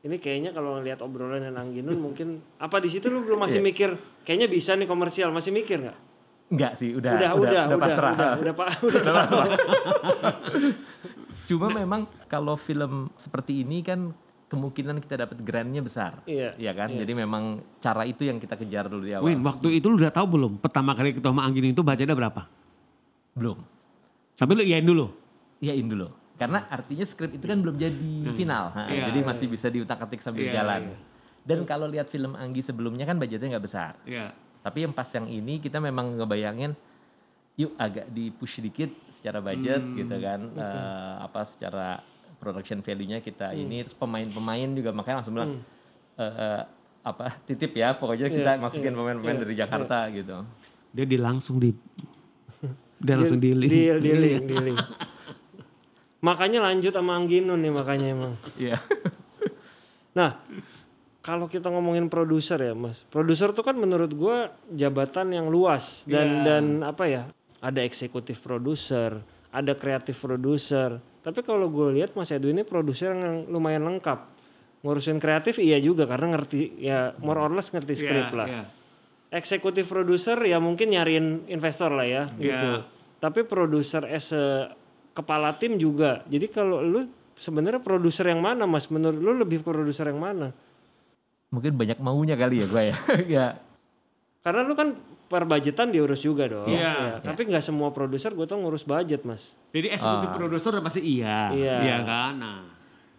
[0.00, 3.68] ini kayaknya kalau ngelihat obrolan dan Angginun mungkin apa di situ lu belum masih Iya.
[3.68, 3.90] mikir
[4.24, 5.98] kayaknya bisa nih komersial masih mikir nggak?
[6.50, 8.12] Enggak sih, udah Udah udah udah udah pasrah.
[8.12, 9.46] udah udah pak udah Udah pasrah.
[11.48, 14.10] Cuma memang kalau film seperti ini kan
[14.46, 16.20] kemungkinan kita dapat grandnya besar.
[16.26, 16.88] Iya, Iya kan?
[16.90, 19.24] Jadi memang cara itu yang kita kejar dulu di awal.
[19.24, 20.52] Win, waktu itu lu udah tahu belum?
[20.58, 22.44] Pertama kali ketemu sama Angginun itu budgetnya berapa?
[23.30, 23.58] Belum.
[24.34, 25.06] Tapi lu iyain dulu.
[25.58, 26.06] Iyain dulu.
[26.34, 28.72] Karena artinya skrip itu kan belum jadi final.
[28.72, 30.80] Ha, Iya, jadi masih bisa diutak-atik sambil Iya, jalan.
[30.88, 30.96] iya.
[31.40, 33.92] Dan kalau lihat film Anggi sebelumnya kan budgetnya nggak besar.
[34.02, 34.32] Iya.
[34.60, 36.76] Tapi yang pas yang ini kita memang ngebayangin
[37.56, 40.40] yuk agak di push dikit secara budget Hmm, gitu kan.
[40.50, 42.00] Eh, apa secara
[42.36, 43.60] production value-nya kita Hmm.
[43.60, 45.60] ini terus pemain-pemain juga makanya langsung bilang
[46.16, 46.62] eh, eh,
[47.00, 50.36] apa titip ya pokoknya kita Iya, masukin iya, pemain-pemain iya, dari Jakarta gitu.
[50.90, 51.70] Dia di langsung di
[53.00, 53.70] dia langsung di link.
[53.70, 54.78] deal dealing dealing.
[56.20, 58.32] Makanya lanjut sama Angginun nih makanya emang.
[58.56, 58.76] Iya.
[60.12, 60.36] Nah,
[61.20, 63.04] kalau kita ngomongin produser ya, Mas.
[63.08, 64.36] Produser tuh kan menurut gua
[64.68, 66.44] jabatan yang luas dan Iya.
[66.44, 67.22] dan apa ya?
[67.60, 69.20] Ada eksekutif produser,
[69.52, 70.96] ada kreatif produser.
[71.20, 74.40] Tapi kalau gue lihat Mas Edwin ini produser yang lumayan lengkap.
[74.80, 78.48] Ngurusin kreatif iya juga karena ngerti ya more or less ngerti Iya, skrip lah.
[78.48, 78.62] iya.
[79.28, 82.40] Eksekutif produser ya mungkin nyariin investor lah ya Iya.
[82.40, 82.70] gitu.
[83.20, 84.72] Tapi produser as a
[85.12, 86.24] kepala tim juga.
[86.24, 87.04] Jadi kalau lu
[87.36, 88.88] sebenarnya produser yang mana Mas?
[88.88, 90.56] Menurut lu lebih produser yang mana?
[91.50, 92.96] Mungkin banyak maunya kali ya gue ya.
[93.38, 93.46] ya.
[94.40, 94.96] Karena lu kan
[95.30, 96.66] per budgetan diurus juga dong.
[96.66, 96.78] Iya.
[96.78, 96.92] Iya.
[96.94, 97.14] Iya.
[97.22, 99.54] Tapi nggak semua produser gue tuh ngurus budget mas.
[99.70, 101.50] Jadi eksekutif produser udah pasti iya.
[101.54, 101.76] Iya.
[101.82, 102.32] Iya kan?
[102.38, 102.62] Nah.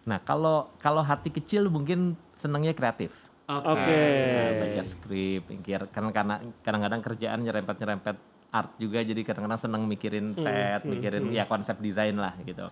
[0.08, 3.12] Nah kalau kalau hati kecil mungkin senangnya kreatif.
[3.52, 4.02] Oke.
[4.32, 8.16] Nah, baca skrip, mikir kan karena kadang-kadang kerjaan nyerempet-nyerempet
[8.52, 12.68] art juga jadi kadang-kadang seneng mikirin set, mikirin ya konsep desain lah gitu.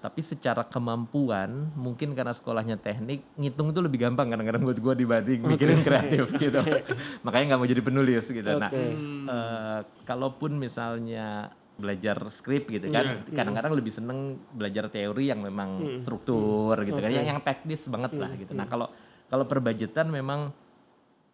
[0.00, 5.44] Tapi secara kemampuan mungkin karena sekolahnya teknik ngitung itu lebih gampang kadang-kadang buat gue dibanding
[5.44, 6.60] mikirin kreatif gitu.
[7.24, 8.48] Makanya nggak mau jadi penulis gitu.
[8.56, 8.96] Nah, Oke.
[9.28, 16.76] eh, kalaupun misalnya belajar skrip gitu kan, kadang-kadang lebih seneng belajar teori yang memang struktur
[16.84, 18.52] gitu kan, yang, yang teknis banget lah gitu.
[18.56, 18.88] Nah kalau
[19.28, 20.48] kalau perbudgetan memang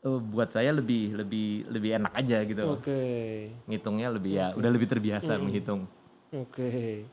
[0.03, 2.63] eh, buat saya lebih lebih lebih enak aja gitu.
[2.79, 3.03] Oke.
[3.71, 5.87] Ngitungnya lebih ya udah lebih terbiasa menghitung.
[6.35, 7.07] Oke.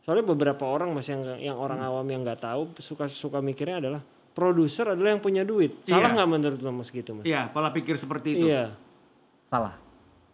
[0.00, 4.00] Soalnya beberapa orang mas yang yang orang awam yang nggak tahu suka suka mikirnya adalah
[4.30, 5.84] produser adalah yang punya duit.
[5.84, 6.16] Salah Iya.
[6.16, 7.24] nggak menurut lo mas gitu mas?
[7.24, 8.46] Iya, pola pikir seperti itu.
[8.48, 8.72] Iya.
[9.46, 9.76] Salah.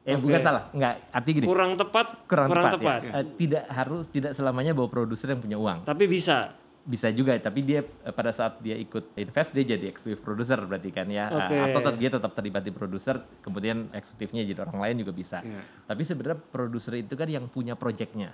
[0.07, 0.23] Eh Oke.
[0.23, 0.95] bukan salah, enggak.
[1.11, 1.45] Arti gini.
[1.45, 2.07] Kurang tepat.
[2.31, 3.01] kurang, tepat, tepat.
[3.03, 3.11] ya.
[3.11, 5.83] Eh, tidak harus tidak selamanya bahwa produser yang punya uang.
[5.83, 6.55] Tapi bisa.
[6.87, 10.95] Bisa juga, tapi dia eh, pada saat dia ikut invest dia jadi eksekutif produser berarti
[10.95, 11.27] kan ya.
[11.27, 11.57] Eh, Oke.
[11.59, 15.43] Atau tet- dia tetap terlibat di produser, kemudian eksekutifnya jadi orang lain juga bisa.
[15.43, 15.67] Iya.
[15.83, 18.31] Tapi sebenarnya produser itu kan yang punya proyeknya.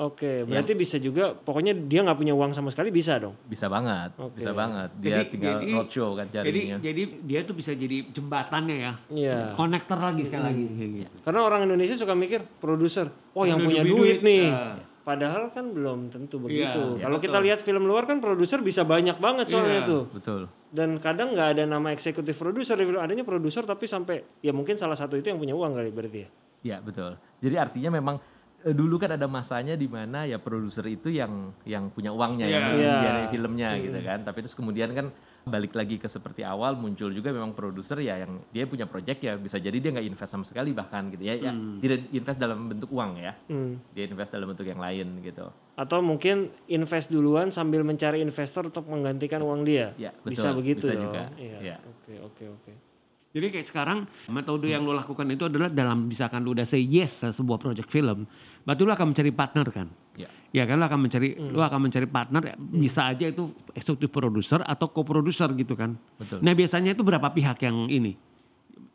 [0.00, 0.48] Oke.
[0.48, 1.36] Berarti bisa juga.
[1.36, 3.36] Pokoknya dia nggak punya uang sama sekali bisa dong.
[3.44, 4.40] Bisa banget, Oke.
[4.40, 4.88] bisa banget.
[4.96, 6.76] Dia tinggal roadshow kan Jadi carinya.
[6.80, 8.92] jadi dia tuh bisa jadi jembatannya ya.
[9.12, 9.38] Iya.
[9.52, 11.14] Konektor lagi sekali lagi kayak gitu.
[11.20, 13.12] Karena orang Indonesia suka mikir produser.
[13.36, 14.48] Oh yang Udah punya duit, duit, nih.
[14.48, 14.88] ya.
[15.00, 16.96] Padahal kan belum tentu begitu.
[16.96, 19.88] Iya, Kalau kita lihat film luar kan produser bisa banyak banget soalnya Iya.
[19.88, 20.02] tuh.
[20.12, 20.42] Betul.
[20.70, 24.78] Dan kadang nggak ada nama eksekutif produser di film, adanya produser tapi sampai ya mungkin
[24.78, 26.28] salah satu itu yang punya uang kali berarti ya.
[26.62, 27.16] Ya betul.
[27.40, 28.20] Jadi artinya memang
[28.62, 32.76] dulu kan ada masanya di mana ya produser itu yang yang punya uangnya yang Iya.
[32.76, 32.92] Iya.
[32.92, 34.18] membiayai filmnya gitu kan.
[34.20, 35.08] Tapi terus kemudian kan
[35.40, 39.40] balik lagi ke seperti awal muncul juga memang produser ya yang dia punya project ya
[39.40, 42.92] bisa jadi dia nggak invest sama sekali bahkan gitu ya, ya tidak invest dalam bentuk
[42.92, 43.32] uang ya.
[43.48, 43.80] Hmm.
[43.96, 45.48] Dia invest dalam bentuk yang lain gitu.
[45.80, 49.96] Atau mungkin invest duluan sambil mencari investor untuk menggantikan uang dia.
[49.96, 50.60] Ya, bisa betul.
[50.60, 51.04] begitu Bisa dong.
[51.08, 51.22] juga.
[51.40, 51.58] Iya.
[51.64, 51.76] Iya.
[51.88, 52.89] Oke, oke, oke.
[53.30, 57.22] Jadi kayak sekarang metode yang lo lakukan itu adalah dalam misalkan lo udah say yes
[57.22, 58.26] ke sebuah project film,
[58.66, 59.86] berarti lo akan mencari partner kan?
[60.18, 60.26] Ya.
[60.50, 61.54] Ya kan lo akan mencari Hmm.
[61.54, 65.94] lo akan mencari partner ya, bisa aja itu eksekutif produser atau co-producer gitu kan.
[66.18, 66.42] Betul.
[66.42, 68.18] Nah, biasanya itu berapa pihak yang ini?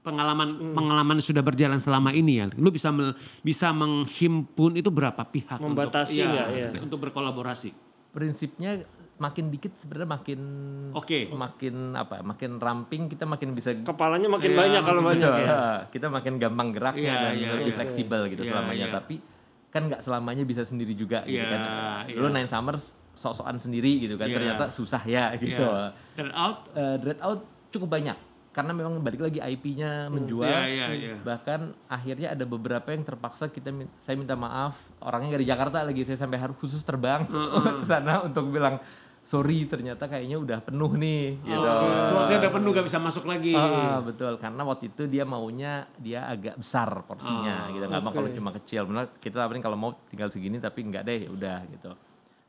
[0.03, 0.73] Pengalaman Hmm.
[0.75, 2.51] pengalaman sudah berjalan selama ini ya.
[2.59, 6.81] Lo bisa mel- bisa menghimpun itu berapa pihak Membatasi untuk, nggak, iya, ya?
[6.83, 7.71] untuk berkolaborasi.
[8.11, 8.83] Prinsipnya
[9.15, 10.39] makin dikit sebenarnya makin
[10.91, 11.31] Oke.
[11.31, 12.19] makin apa?
[12.19, 15.47] Makin ramping kita makin bisa Kepalanya makin Iya, banyak kalau banyak Betul.
[15.47, 15.59] ya.
[15.87, 17.77] Kita makin gampang geraknya Iya, dan iya, lebih iya.
[17.79, 18.87] fleksibel gitu Iya, selamanya.
[18.91, 18.95] iya.
[18.95, 19.15] Tapi
[19.71, 21.59] kan nggak selamanya bisa sendiri juga gitu Iya, kan.
[22.07, 22.15] iya.
[22.15, 22.83] Dulu Nine Summers
[23.15, 24.27] sok-sokan sendiri gitu kan.
[24.27, 24.35] Iya.
[24.35, 25.63] Ternyata susah ya gitu.
[25.63, 25.95] Iya.
[26.19, 28.17] Dan out Eh, Dread Out cukup banyak
[28.51, 30.47] karena memang balik lagi IP-nya menjual.
[30.47, 31.15] Iya, iya, iya.
[31.19, 33.67] Bahkan akhirnya ada beberapa yang terpaksa kita
[33.99, 37.27] saya minta maaf orangnya dari Jakarta lagi saya sampai harus khusus terbang
[37.79, 38.79] ke sana untuk bilang
[39.25, 41.65] sorry ternyata kayaknya udah penuh nih gitu.
[41.65, 43.57] Oh, slotnya udah penuh gak bisa masuk lagi.
[43.57, 48.29] Ah, betul karena waktu itu dia maunya dia agak besar porsinya gitu nggak mau kalau
[48.29, 51.91] cuma kecil benar kita tawarin kalau mau tinggal segini tapi nggak deh udah gitu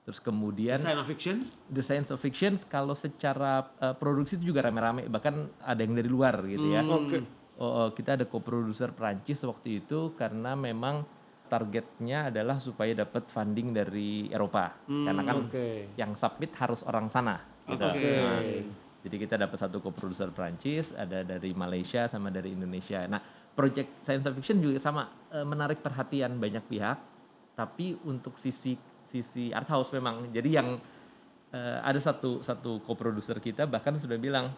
[0.07, 1.37] terus kemudian Science fiction?
[1.67, 6.07] The Science of Fiction kalau secara uh, produksi itu juga rame-rame bahkan ada yang dari
[6.07, 7.25] luar gitu ya Oke.
[7.57, 11.09] Oh, oh, kita ada co-producer Prancis waktu itu karena memang
[11.47, 15.95] targetnya adalah supaya dapat funding dari Eropa karena kan Oke.
[15.95, 17.87] yang submit harus orang sana gitu.
[17.87, 18.11] Oke.
[18.19, 18.41] Nah,
[19.07, 23.07] jadi kita dapat satu co-producer Prancis, ada dari Malaysia sama dari Indonesia.
[23.07, 23.23] Nah,
[23.55, 26.99] project science fiction juga sama eh, menarik perhatian banyak pihak,
[27.55, 28.75] tapi untuk sisi
[29.07, 30.35] sisi art house memang.
[30.35, 30.75] Jadi yang
[31.55, 34.51] eh, ada satu satu co-producer kita bahkan sudah bilang,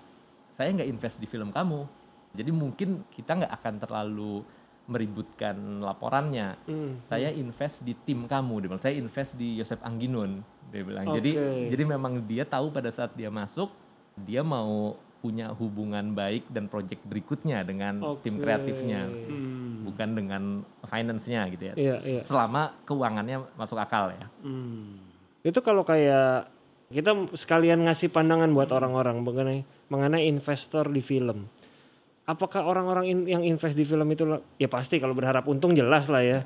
[0.57, 1.85] saya nggak invest di film kamu.
[2.33, 4.41] Jadi mungkin kita nggak akan terlalu
[4.89, 6.57] meributkan laporannya.
[6.65, 7.05] Hmm.
[7.05, 8.83] Saya invest di tim kamu, dia bilang.
[8.83, 10.41] Saya invest di Yosep Angginun,
[10.73, 11.13] dia bilang.
[11.13, 11.69] Jadi Oke.
[11.71, 13.69] jadi memang dia tahu pada saat dia masuk,
[14.17, 18.49] dia mau punya hubungan baik dan project berikutnya dengan tim Oke.
[18.49, 19.85] kreatifnya, Hmm.
[19.85, 20.43] bukan dengan
[20.89, 21.75] finance-nya gitu ya.
[21.77, 22.23] Iya, iya.
[22.25, 24.27] Selama keuangannya masuk akal ya.
[24.41, 24.97] Hmm.
[25.45, 26.49] Itu kalau kayak
[26.89, 29.61] kita sekalian ngasih pandangan buat orang-orang mengenai
[29.93, 31.51] mengenai investor di film.
[32.29, 34.29] Apakah orang-orang in- yang invest di film itu
[34.61, 36.45] ya pasti kalau berharap untung jelas lah ya.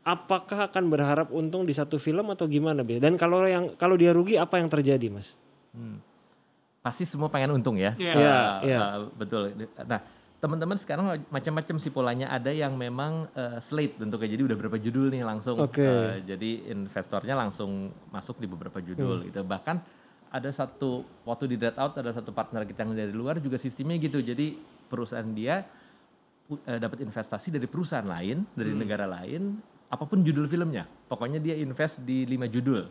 [0.00, 2.96] Apakah akan berharap untung di satu film atau gimana be?
[2.96, 5.36] Dan kalau yang kalau dia rugi apa yang terjadi mas?
[5.76, 6.00] Hmm.
[6.80, 7.92] Pasti semua pengen untung ya.
[8.00, 8.12] Iya.
[8.16, 9.52] Eh, Iya, eh, betul.
[9.84, 10.00] Nah,
[10.40, 12.32] teman-teman sekarang macam-macam sih polanya.
[12.32, 14.32] Ada yang memang eh, slate bentuknya.
[14.32, 15.60] Jadi udah berapa judul nih langsung.
[15.60, 15.84] Oke.
[15.84, 18.88] Eh, jadi investornya langsung masuk di beberapa Hmm.
[18.88, 19.44] judul gitu.
[19.44, 19.76] Bahkan
[20.32, 24.00] ada satu waktu di Dread Out ada satu partner kita yang dari luar juga sistemnya
[24.00, 24.24] gitu.
[24.24, 25.62] Jadi perusahaan dia
[26.50, 30.82] u- eh, dapat investasi dari perusahaan lain, dari negara lain, apa pun judul filmnya.
[31.06, 32.90] Pokoknya dia invest di lima judul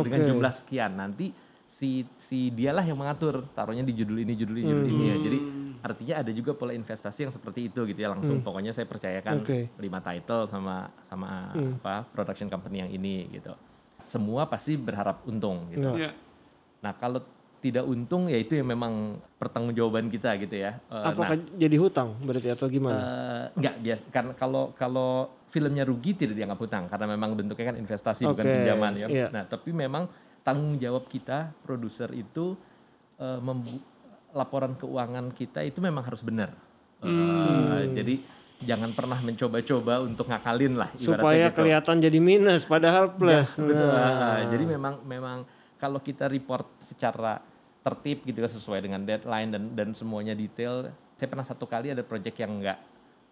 [0.00, 0.28] dengan Oke.
[0.30, 0.94] jumlah sekian.
[0.94, 1.34] Nanti
[1.66, 5.16] si si dialah yang mengatur taruhnya di judul ini, judul ini, judul ini ya.
[5.18, 5.38] Jadi
[5.84, 8.14] artinya ada juga pola investasi yang seperti itu gitu ya.
[8.14, 9.74] Langsung pokoknya saya percayakan Oke.
[9.78, 13.50] lima title sama sama apa production company yang ini gitu.
[14.02, 15.90] Semua pasti berharap untung gitu.
[15.90, 16.10] Nah, Iya.
[16.84, 17.24] Nah kalau
[17.64, 20.76] tidak untung ya itu yang memang pertanggungjawaban kita gitu ya.
[20.84, 23.00] Eh, Apakah jadi hutang berarti atau gimana?
[23.00, 25.10] Eh, enggak biasa karena kalau kalau
[25.48, 29.06] filmnya rugi tidak dianggap hutang karena memang bentuknya kan investasi bukan Oke, pinjaman ya.
[29.08, 29.26] iya.
[29.30, 30.04] Nah, tapi memang
[30.42, 32.52] tanggung jawab kita produser itu
[33.40, 33.80] membu-
[34.30, 36.50] laporan keuangan kita itu memang harus benar.
[36.98, 37.94] Eh, Hmm.
[37.94, 38.18] jadi
[38.60, 41.62] jangan pernah mencoba-coba untuk ngakalin lah Supaya gitu.
[41.62, 43.54] kelihatan jadi minus padahal plus.
[43.56, 43.78] Betul.
[43.88, 45.38] Nah, Ah, Jadi memang memang
[45.76, 47.38] kalau kita report secara
[47.84, 50.88] tertib gitu ya sesuai dengan deadline dan dan semuanya detail.
[51.14, 52.78] Saya pernah satu kali ada project yang nggak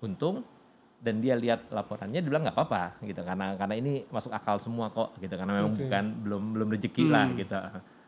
[0.04, 0.44] untung
[1.02, 4.86] dan dia lihat laporannya dia bilang nggak apa-apa gitu karena karena ini masuk akal semua
[4.92, 7.58] kok gitu karena memang bukan belum belum rezeki lah gitu.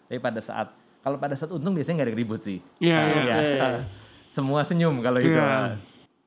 [0.06, 0.68] Tapi pada saat
[1.02, 2.58] kalau pada saat untung biasanya nggak ada ribut sih.
[2.78, 3.34] Iya, Ah, iya.
[3.40, 3.68] ya.
[4.36, 5.32] Semua senyum kalau itu.
[5.34, 5.78] Iya.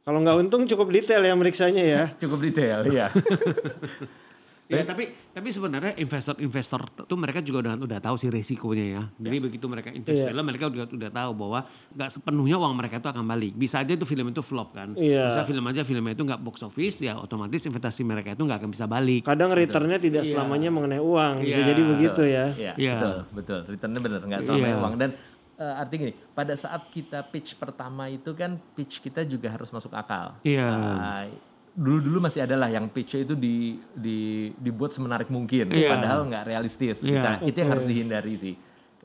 [0.03, 2.03] Kalau nggak untung cukup detail ya meriksanya ya.
[2.23, 3.08] Cukup detail ya.
[4.67, 9.03] Ya, tapi tapi sebenarnya investor-investor itu mereka juga udah udah tahu sih resikonya ya.
[9.15, 10.27] Jadi begitu mereka invest Iya.
[10.27, 11.60] film, mereka udah udah tahu bahwa
[11.95, 13.56] nggak sepenuhnya uang mereka itu akan balik.
[13.56, 14.91] Bisa aja itu film itu flop kan.
[14.99, 15.32] Iya.
[15.32, 18.71] Bisa film aja filmnya itu nggak box office, ya otomatis investasi mereka itu nggak akan
[18.75, 19.23] bisa balik.
[19.23, 21.47] Kadang returnnya tidak selamanya mengenai uang.
[21.47, 21.67] Bisa Iya.
[21.71, 22.45] jadi begitu ya.
[22.51, 22.93] Iya, Iya.
[22.93, 23.60] betul, betul.
[23.71, 24.75] Returnnya benar, nggak sama Iya.
[24.77, 24.93] uang.
[24.99, 25.10] Dan
[25.58, 29.89] eh, artinya gini, pada saat kita pitch pertama itu kan pitch kita juga harus masuk
[29.89, 30.36] akal.
[30.43, 30.67] Iya.
[30.69, 31.23] Ah,
[31.78, 35.94] dulu-dulu masih ada lah yang pitch itu di, di dibuat semenarik mungkin, Iya.
[35.94, 36.98] padahal nggak realistis.
[37.00, 37.22] Iya.
[37.38, 38.56] Kita- itu yang harus dihindari sih.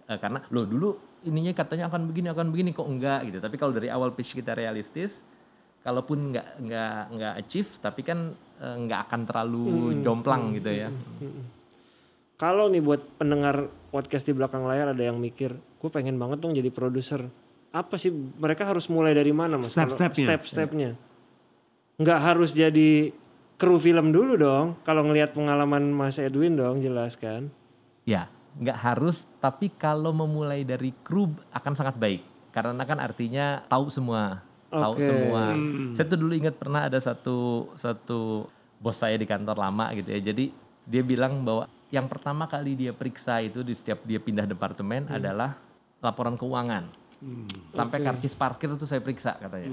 [0.03, 0.89] Eh, karena lo dulu
[1.23, 3.39] ininya katanya akan begini akan begini kok enggak gitu.
[3.39, 5.21] Tapi kalau dari awal pitch kita realistis,
[5.81, 10.01] kalaupun nggak nggak nggak achieve, tapi kan eh, nggak akan terlalu Hmm.
[10.01, 10.89] jomplang gitu ya.
[12.35, 16.51] Kalau nih buat pendengar podcast di belakang layar ada yang mikir, gue pengen banget dong
[16.51, 17.29] jadi produser.
[17.71, 19.71] Apa sih mereka harus mulai dari mana mas?
[19.71, 20.27] Step-stepnya.
[20.27, 20.91] Step-stepnya.
[22.01, 23.13] Nggak harus jadi
[23.61, 24.67] kru film dulu dong.
[24.83, 27.53] Kalau ngelihat pengalaman Mas Edwin dong jelaskan.
[28.03, 28.27] Ya,
[28.59, 32.23] nggak harus, tapi kalau memulai dari kru akan sangat baik.
[32.53, 35.07] Karena kan artinya tahu semua, tahu Oke.
[35.07, 35.57] semua.
[35.97, 38.51] Saya tuh dulu ingat pernah ada satu satu
[38.83, 40.21] bos saya di kantor lama gitu ya.
[40.21, 40.53] Jadi
[40.85, 45.57] dia bilang bahwa yang pertama kali dia periksa itu di setiap dia pindah departemen adalah
[46.03, 46.91] laporan keuangan.
[47.73, 49.71] Sampai karcis parkir itu saya periksa katanya.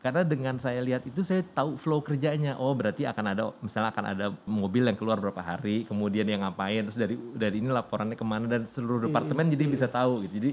[0.00, 2.56] Karena dengan saya lihat itu saya tahu flow kerjanya.
[2.56, 6.88] Oh berarti akan ada misalnya akan ada mobil yang keluar berapa hari, kemudian yang ngapain,
[6.88, 10.40] terus dari dari ini laporannya ke mana dan seluruh departemen jadi bisa tahu gitu.
[10.40, 10.50] Jadi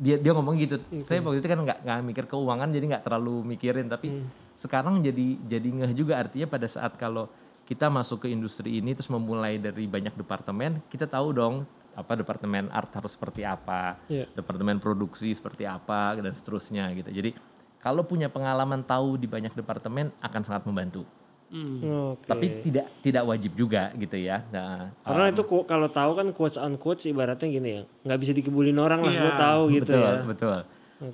[0.00, 0.80] dia dia ngomong gitu.
[1.04, 3.92] Saya waktu itu kan nggak nggak mikir keuangan jadi nggak terlalu mikirin.
[3.92, 4.08] Tapi
[4.56, 7.28] sekarang jadi jadi ngeh juga artinya pada saat kalau
[7.68, 12.72] kita masuk ke industri ini terus memulai dari banyak departemen, kita tahu dong apa departemen
[12.72, 14.24] art harus seperti apa, Iya.
[14.32, 17.10] departemen produksi seperti apa dan seterusnya gitu.
[17.12, 17.36] Jadi
[17.78, 21.06] kalau punya pengalaman tahu di banyak departemen akan sangat membantu.
[21.48, 22.28] Oke.
[22.28, 24.44] Tapi tidak tidak wajib juga gitu ya.
[24.52, 28.32] Nah, Karena um, itu kalau tahu kan quotes on quotes ibaratnya gini ya, nggak bisa
[28.36, 30.14] dikibulin orang lah, gue Iya, tahu gitu betul, ya.
[30.28, 30.58] betul.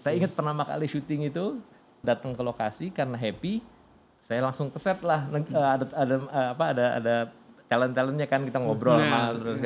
[0.02, 1.60] Saya ingat pertama kali syuting itu
[2.02, 3.62] datang ke lokasi karena happy,
[4.26, 5.22] saya langsung ke set lah.
[5.30, 7.14] Eh, ada ada eh, apa ada ada
[7.70, 9.58] talent talentnya kan kita ngobrol Nah, sama terus,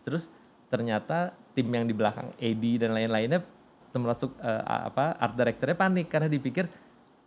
[0.00, 0.22] terus
[0.72, 3.44] ternyata tim yang di belakang AD dan lain-lainnya
[3.96, 6.06] termasuk eh, apa art directornya panik.
[6.12, 6.68] Karena dipikir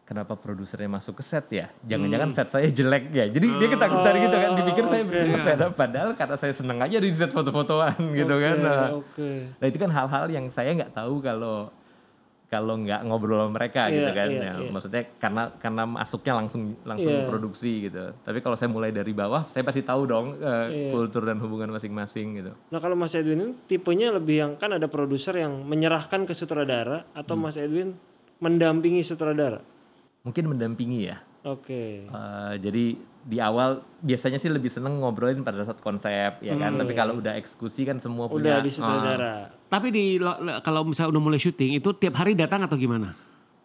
[0.06, 1.70] kenapa produsernya masuk ke set ya?
[1.86, 3.26] Jangan-jangan set saya jelek ya.
[3.30, 4.50] Jadi dia ketakutan gitu kan.
[4.58, 8.56] Dipikir saya berbeda padahal karena saya seneng aja di set foto-fotoan gitu kan.
[8.58, 8.90] Oke, Nah.
[9.62, 11.70] Nah itu kan hal-hal yang saya nggak tahu kalau
[12.50, 14.28] kalau nggak ngobrol sama mereka Iya, gitu kan.
[14.28, 14.70] iya, Ya, iya.
[14.74, 17.30] Maksudnya karena karena masuknya langsung langsung Iya.
[17.30, 18.04] produksi gitu.
[18.20, 20.92] Tapi kalau saya mulai dari bawah, saya pasti tahu dong eh, Iya.
[20.92, 22.52] kultur dan hubungan masing-masing gitu.
[22.68, 27.38] Nah kalau Mas Edwin tipenya lebih yang kan ada produser yang menyerahkan ke sutradara atau
[27.38, 27.46] Hmm.
[27.46, 27.94] Mas Edwin
[28.38, 29.62] mendampingi sutradara.
[30.22, 31.22] Mungkin mendampingi ya.
[31.46, 32.04] Oke.
[32.04, 32.98] Eh, jadi
[33.30, 36.74] di awal biasanya sih lebih seneng ngobrolin pada saat konsep ya kan.
[36.74, 38.36] Tapi kalau udah eksekusi kan semua Hmm.
[38.36, 39.36] Udah punya di sutradara.
[39.64, 43.14] Tapi di lo- lo- kalau misalnya udah mulai syuting itu tiap hari datang atau gimana?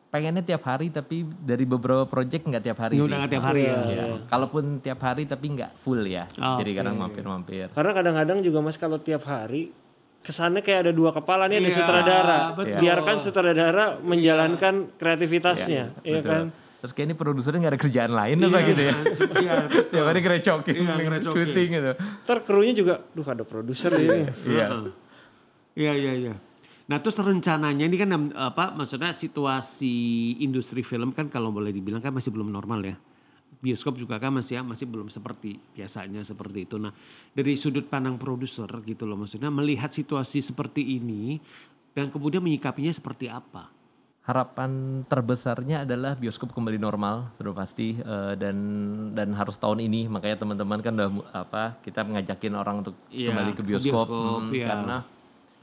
[0.06, 3.06] pengennya tiap hari tapi dari beberapa project nggak tiap hari Ya sih.
[3.10, 3.78] udah nggak tiap hari ya.
[3.82, 4.04] Iya.
[4.24, 6.30] Kalaupun tiap hari tapi nggak full ya.
[6.38, 7.66] Oh, Jadi kadang mampir-mampir.
[7.68, 9.74] Karena kadang-kadang juga Mas kalau tiap hari
[10.22, 12.38] kesannya kayak ada dua kepala nih ada Iya, sutradara.
[12.54, 12.78] betul.
[12.78, 16.30] Biarkan sutradara menjalankan kreativitasnya, iya Betul.
[16.30, 16.44] kan?
[16.84, 18.94] Terus kayak ini produsernya nggak ada kerjaan lain apa gitu ya.
[19.40, 19.54] Iya,
[19.88, 21.32] Tiap hari ngerecokin, Iya, ngerecokin.
[21.32, 21.92] syuting gitu.
[21.96, 24.28] Ntar krunya juga, duh ada produser ini.
[24.44, 24.68] Iya.
[25.72, 26.34] Iya iya iya.
[26.84, 29.96] Nah terus rencananya ini kan apa maksudnya situasi
[30.44, 32.96] industri film kan kalau boleh dibilang kan masih belum normal ya.
[33.64, 36.76] Bioskop juga kan masih masih belum seperti biasanya seperti itu.
[36.76, 36.92] Nah
[37.32, 41.40] dari sudut pandang produser gitu loh maksudnya melihat situasi seperti ini
[41.96, 43.72] dan kemudian menyikapinya seperti apa?
[44.24, 48.56] Harapan terbesarnya adalah bioskop kembali normal, sudah pasti eh, dan
[49.12, 50.08] dan harus tahun ini.
[50.08, 54.52] Makanya teman-teman kan udah apa kita mengajakin orang untuk Iya, kembali ke bioskop, bioskop, hmm,
[54.56, 54.66] iya.
[54.72, 54.96] karena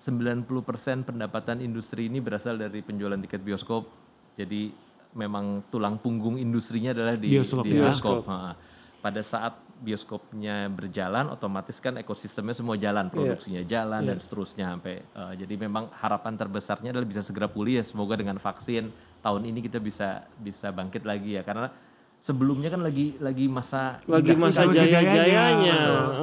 [0.02, 3.90] 90% pendapatan industri ini berasal dari penjualan tiket bioskop.
[4.38, 4.74] Jadi
[5.14, 7.90] memang tulang punggung industrinya adalah di Bioskop, di ya.
[7.90, 8.24] bioskop.
[8.30, 8.54] Ha.
[9.02, 15.02] Pada saat bioskopnya berjalan, otomatis kan ekosistemnya semua jalan, produksinya jalan dan seterusnya sampai.
[15.02, 17.84] eh, jadi memang harapan terbesarnya adalah bisa segera pulih ya.
[17.84, 21.42] Semoga dengan vaksin tahun ini kita bisa bisa bangkit lagi ya.
[21.42, 21.74] Karena
[22.22, 25.78] sebelumnya kan lagi lagi masa Lagi masa Udah jaya-jayanya.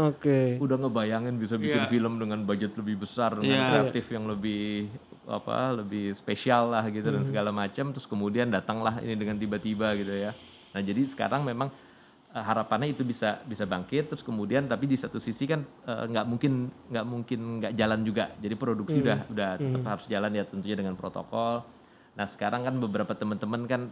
[0.07, 0.57] Oke.
[0.57, 1.91] udah ngebayangin bisa bikin Iya.
[1.91, 3.67] film dengan budget lebih besar dengan Iya.
[3.91, 4.87] kreatif yang lebih
[5.29, 10.09] apa lebih spesial lah gitu dan segala macam terus kemudian datanglah ini dengan tiba-tiba gitu
[10.09, 10.33] ya
[10.73, 11.69] nah jadi sekarang memang
[12.29, 16.53] harapannya itu bisa bisa bangkit terus kemudian tapi di satu sisi kan eh, nggak mungkin
[16.93, 18.25] nggak mungkin nggak jalan juga.
[18.37, 21.65] Jadi produksi udah udah tetap harus jalan ya tentunya dengan protokol.
[22.19, 23.83] Nah sekarang kan beberapa teman-teman kan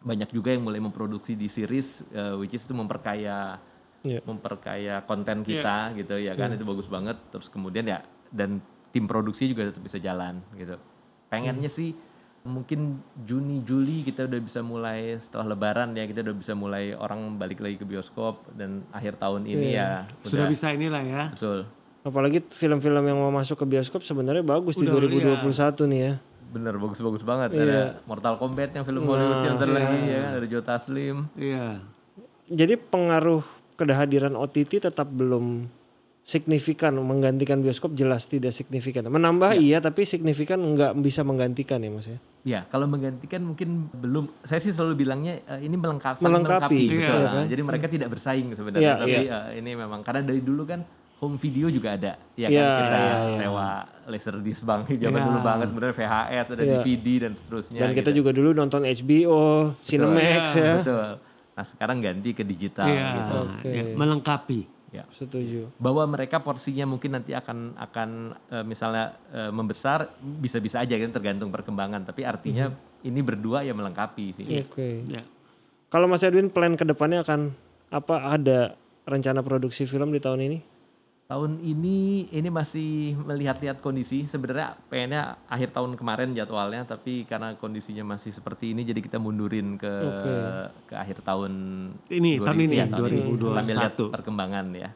[0.00, 3.58] banyak juga yang mulai memproduksi di series eh, which is itu memperkaya
[4.00, 4.24] Iya.
[4.24, 7.20] memperkaya konten kita gitu ya kan itu bagus banget.
[7.28, 8.00] Terus kemudian ya
[8.32, 8.56] dan
[8.96, 10.80] tim produksi juga tetap bisa jalan gitu.
[11.28, 11.92] Pengennya sih
[12.42, 17.36] mungkin Juni Juli kita udah bisa mulai setelah Lebaran ya kita udah bisa mulai orang
[17.36, 21.24] balik lagi ke bioskop dan akhir tahun ini ya Sudah udah bisa inilah ya.
[21.30, 21.68] betul
[22.00, 25.04] Apalagi film-film yang mau masuk ke bioskop sebenarnya bagus di Udah,
[25.44, 25.44] 2021
[25.86, 26.14] nih ya.
[26.50, 27.62] bener bagus-bagus banget Iya.
[27.62, 31.84] ada Mortal Kombat yang film Hollywood yang ntar lagi ya ada Joe Taslim Iya.
[32.46, 33.44] Jadi pengaruh
[33.76, 35.68] kehadiran OTT tetap belum
[36.30, 39.02] signifikan menggantikan bioskop jelas tidak signifikan.
[39.10, 42.18] Menambah iya tapi signifikan nggak bisa menggantikan ya Mas ya.
[42.40, 44.30] Ya, kalau menggantikan mungkin belum.
[44.46, 46.96] Saya sih selalu bilangnya eh, ini melengkapi, Melengkapi, betul.
[46.96, 47.46] iya Nah, kan?
[47.50, 49.38] Jadi mereka tidak bersaing sebenarnya, Iya, tapi iya.
[49.50, 50.80] eh, ini memang karena dari dulu kan
[51.20, 53.36] home video juga ada, ya kan Iya, kita iya, iya.
[53.36, 53.68] sewa
[54.08, 55.26] laserdisc bang, zaman Iya.
[55.28, 56.72] dulu banget, bener VHS, ada Iya.
[56.80, 57.76] DVD dan seterusnya.
[57.76, 58.18] Dan kita gitu.
[58.24, 60.74] juga dulu nonton HBO, Cinemax Iya, ya.
[60.80, 61.08] betul.
[61.50, 63.04] Nah sekarang ganti ke digital Iya.
[63.20, 63.36] gitu.
[63.52, 63.68] Oke.
[63.68, 64.60] Ya, melengkapi.
[64.90, 65.06] Ya.
[65.14, 65.70] Setuju.
[65.78, 68.08] bahwa mereka porsinya mungkin nanti akan akan
[68.50, 72.74] eh, misalnya eh, membesar bisa-bisa aja kan tergantung perkembangan tapi artinya
[73.06, 74.46] ini berdua ya melengkapi sih.
[74.66, 75.06] Oke.
[75.06, 75.22] Ya.
[75.90, 77.54] Kalau Mas Edwin plan ke depannya akan
[77.90, 78.74] apa ada
[79.06, 80.58] rencana produksi film di tahun ini?
[81.30, 84.26] Tahun ini ini masih melihat-lihat kondisi.
[84.26, 89.78] Sebenarnya pengennya akhir tahun kemarin jadwalnya, tapi karena kondisinya masih seperti ini, jadi kita mundurin
[89.78, 90.34] ke Oke.
[90.90, 91.52] ke akhir tahun
[92.10, 93.22] Ini, tahun ini, iya, tahun ini.
[93.38, 93.58] 2021.
[93.62, 94.90] Sambil lihat perkembangan ya.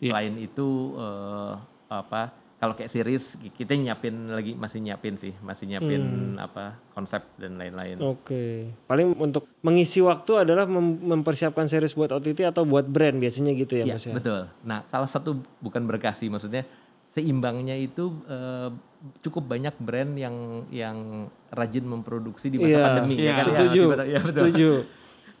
[0.00, 0.12] Iya.
[0.16, 1.52] Selain itu eh,
[1.92, 2.22] apa?
[2.62, 3.24] Kalau kayak series
[3.58, 6.02] kita nyiapin lagi masih nyiapin sih, masih nyiapin
[6.38, 7.98] apa konsep dan lain-lain.
[7.98, 8.70] Oke.
[8.86, 13.74] Paling untuk mengisi waktu adalah mem- mempersiapkan series buat OTT atau buat brand biasanya gitu
[13.74, 14.14] ya Iya, Mas ya.
[14.14, 14.40] betul.
[14.62, 16.62] Nah, salah satu bukan berkasih, maksudnya
[17.10, 18.70] seimbangnya itu eh,
[19.20, 23.14] cukup banyak brand yang yang rajin memproduksi di masa Iya, pandemi.
[23.18, 23.26] iya.
[23.26, 23.42] ya kan?
[23.42, 23.82] Ya, Setuju.
[24.06, 24.20] ya.
[24.22, 24.70] Setuju.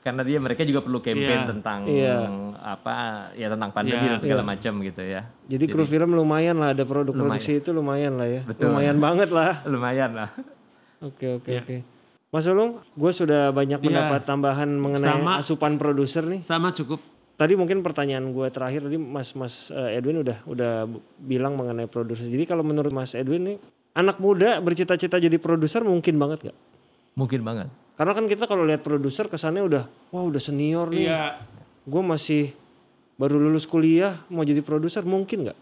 [0.02, 1.48] Karena dia mereka juga perlu campaign Iya.
[1.48, 2.16] tentang Iya.
[2.58, 2.94] apa
[3.32, 4.12] ya tentang pandemi Iya.
[4.12, 5.20] dan segala macam gitu ya.
[5.46, 8.42] Jadi kru film lumayan lah ada produk produksi itu lumayan lah ya.
[8.42, 8.70] Betul.
[8.70, 9.62] Lumayan banget lah.
[9.62, 10.30] Lumayan lah.
[10.98, 11.76] Oke oke oke.
[12.28, 13.86] Mas Ulung, gue sudah banyak Iya.
[13.86, 15.32] mendapat tambahan mengenai Sama.
[15.36, 16.40] asupan produser nih.
[16.42, 16.98] Sama cukup.
[17.32, 20.72] Tadi mungkin pertanyaan gue terakhir tadi Mas Mas eh, Edwin udah udah
[21.16, 22.26] bilang mengenai produser.
[22.26, 23.56] Jadi kalau menurut Mas Edwin nih
[23.92, 26.56] anak muda bercita-cita jadi produser mungkin banget gak?
[27.12, 27.68] Mungkin banget.
[28.02, 31.06] Karena kan kita kalau lihat produser kesannya udah wah udah senior nih.
[31.06, 31.38] Iya.
[31.86, 32.50] Gue masih
[33.14, 35.58] baru lulus kuliah mau jadi produser mungkin nggak?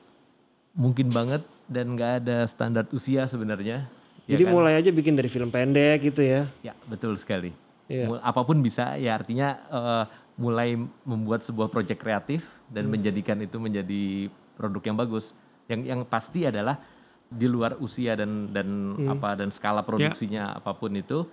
[0.73, 3.85] Mungkin banget dan nggak ada standar usia sebenarnya.
[4.25, 4.57] Ya Jadi kan?
[4.57, 6.49] mulai aja bikin dari film pendek gitu ya.
[6.65, 7.53] Ya, betul sekali.
[7.93, 8.09] Iya.
[8.09, 10.05] Mul- Apa pun bisa, ya artinya eh,
[10.41, 12.41] mulai membuat sebuah proyek kreatif
[12.73, 12.97] dan Hmm.
[12.97, 15.37] menjadikan itu menjadi produk yang bagus.
[15.69, 16.81] Yang yang pasti adalah
[17.29, 19.13] di luar usia dan dan Hmm.
[19.13, 21.29] apa dan skala produksinya apa pun itu,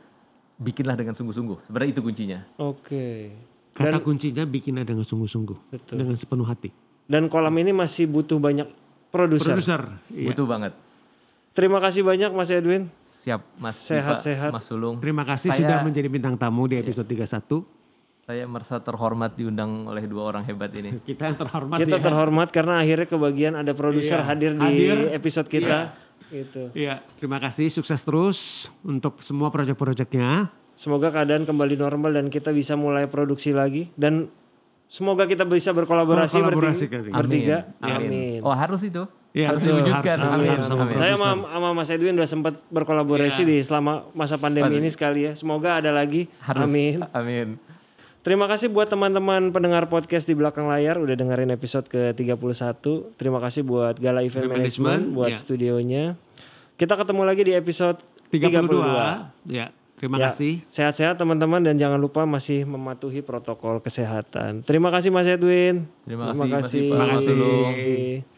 [0.57, 1.65] bikinlah dengan sungguh-sungguh.
[1.65, 2.39] Sebenarnya itu kuncinya.
[2.57, 3.31] Oke.
[3.71, 5.57] Kata kuncinya bikinnya dengan sungguh-sungguh.
[5.69, 5.95] Betul.
[6.01, 6.73] Dengan sepenuh hati.
[7.05, 8.65] Dan kolam ini masih butuh banyak
[9.07, 9.53] produser.
[9.53, 9.81] Produser.
[10.09, 10.33] Iya.
[10.33, 10.73] Butuh banget.
[11.53, 12.89] Terima kasih banyak Mas Edwin.
[13.07, 14.49] Siap, Mas Sehat-sehat.
[14.49, 14.97] Mas Sulung.
[14.97, 17.65] Terima kasih Saya- sudah menjadi bintang tamu di episode 31.
[18.23, 20.99] Saya merasa terhormat diundang oleh dua orang hebat ini.
[21.07, 22.03] Kita yang terhormat Kita ya.
[22.03, 24.27] terhormat karena akhirnya kebagian ada produser Iya.
[24.27, 24.97] hadir di Hadir.
[25.15, 25.95] episode kita.
[26.27, 26.69] Gitu.
[26.73, 27.71] Iya, terima kasih.
[27.71, 28.37] Sukses terus
[28.81, 30.51] untuk semua proyek-proyeknya.
[30.73, 34.29] Semoga keadaan kembali normal dan kita bisa mulai produksi lagi dan
[34.85, 37.17] semoga kita bisa berkolaborasi, Berkolaborasi bertiga.
[37.17, 37.57] bertiga.
[37.81, 37.97] Amin.
[37.97, 38.39] Amin.
[38.45, 39.03] Oh harus itu.
[39.33, 40.17] Iya, harus diwujudkan.
[40.17, 40.49] Harus, Amin.
[40.49, 40.93] harus Amin.
[40.93, 43.49] Saya sama, sama Mas Edwin udah sempat berkolaborasi Iya.
[43.49, 44.81] di selama masa pandemi Aduh.
[44.81, 45.33] ini sekali ya.
[45.33, 46.25] Semoga ada lagi.
[46.41, 46.65] Harus.
[46.65, 47.01] Amin.
[47.13, 47.47] Amin.
[48.27, 52.75] Terima kasih buat teman-teman pendengar podcast di belakang layar udah dengerin episode ke-31.
[53.15, 55.39] Terima kasih buat Gala Event Management Management, buat ya.
[55.39, 56.05] studionya.
[56.75, 58.67] Kita ketemu lagi di episode 32.
[58.67, 59.47] 32.
[59.47, 60.59] Ya, terima Ya, kasih.
[60.67, 64.59] Sehat-sehat teman-teman dan jangan lupa masih mematuhi protokol kesehatan.
[64.67, 65.87] Terima kasih Mas Edwin.
[66.03, 67.71] Terima kasih, Mas Ipang, Mas Sulung.
[67.79, 68.36] kasih.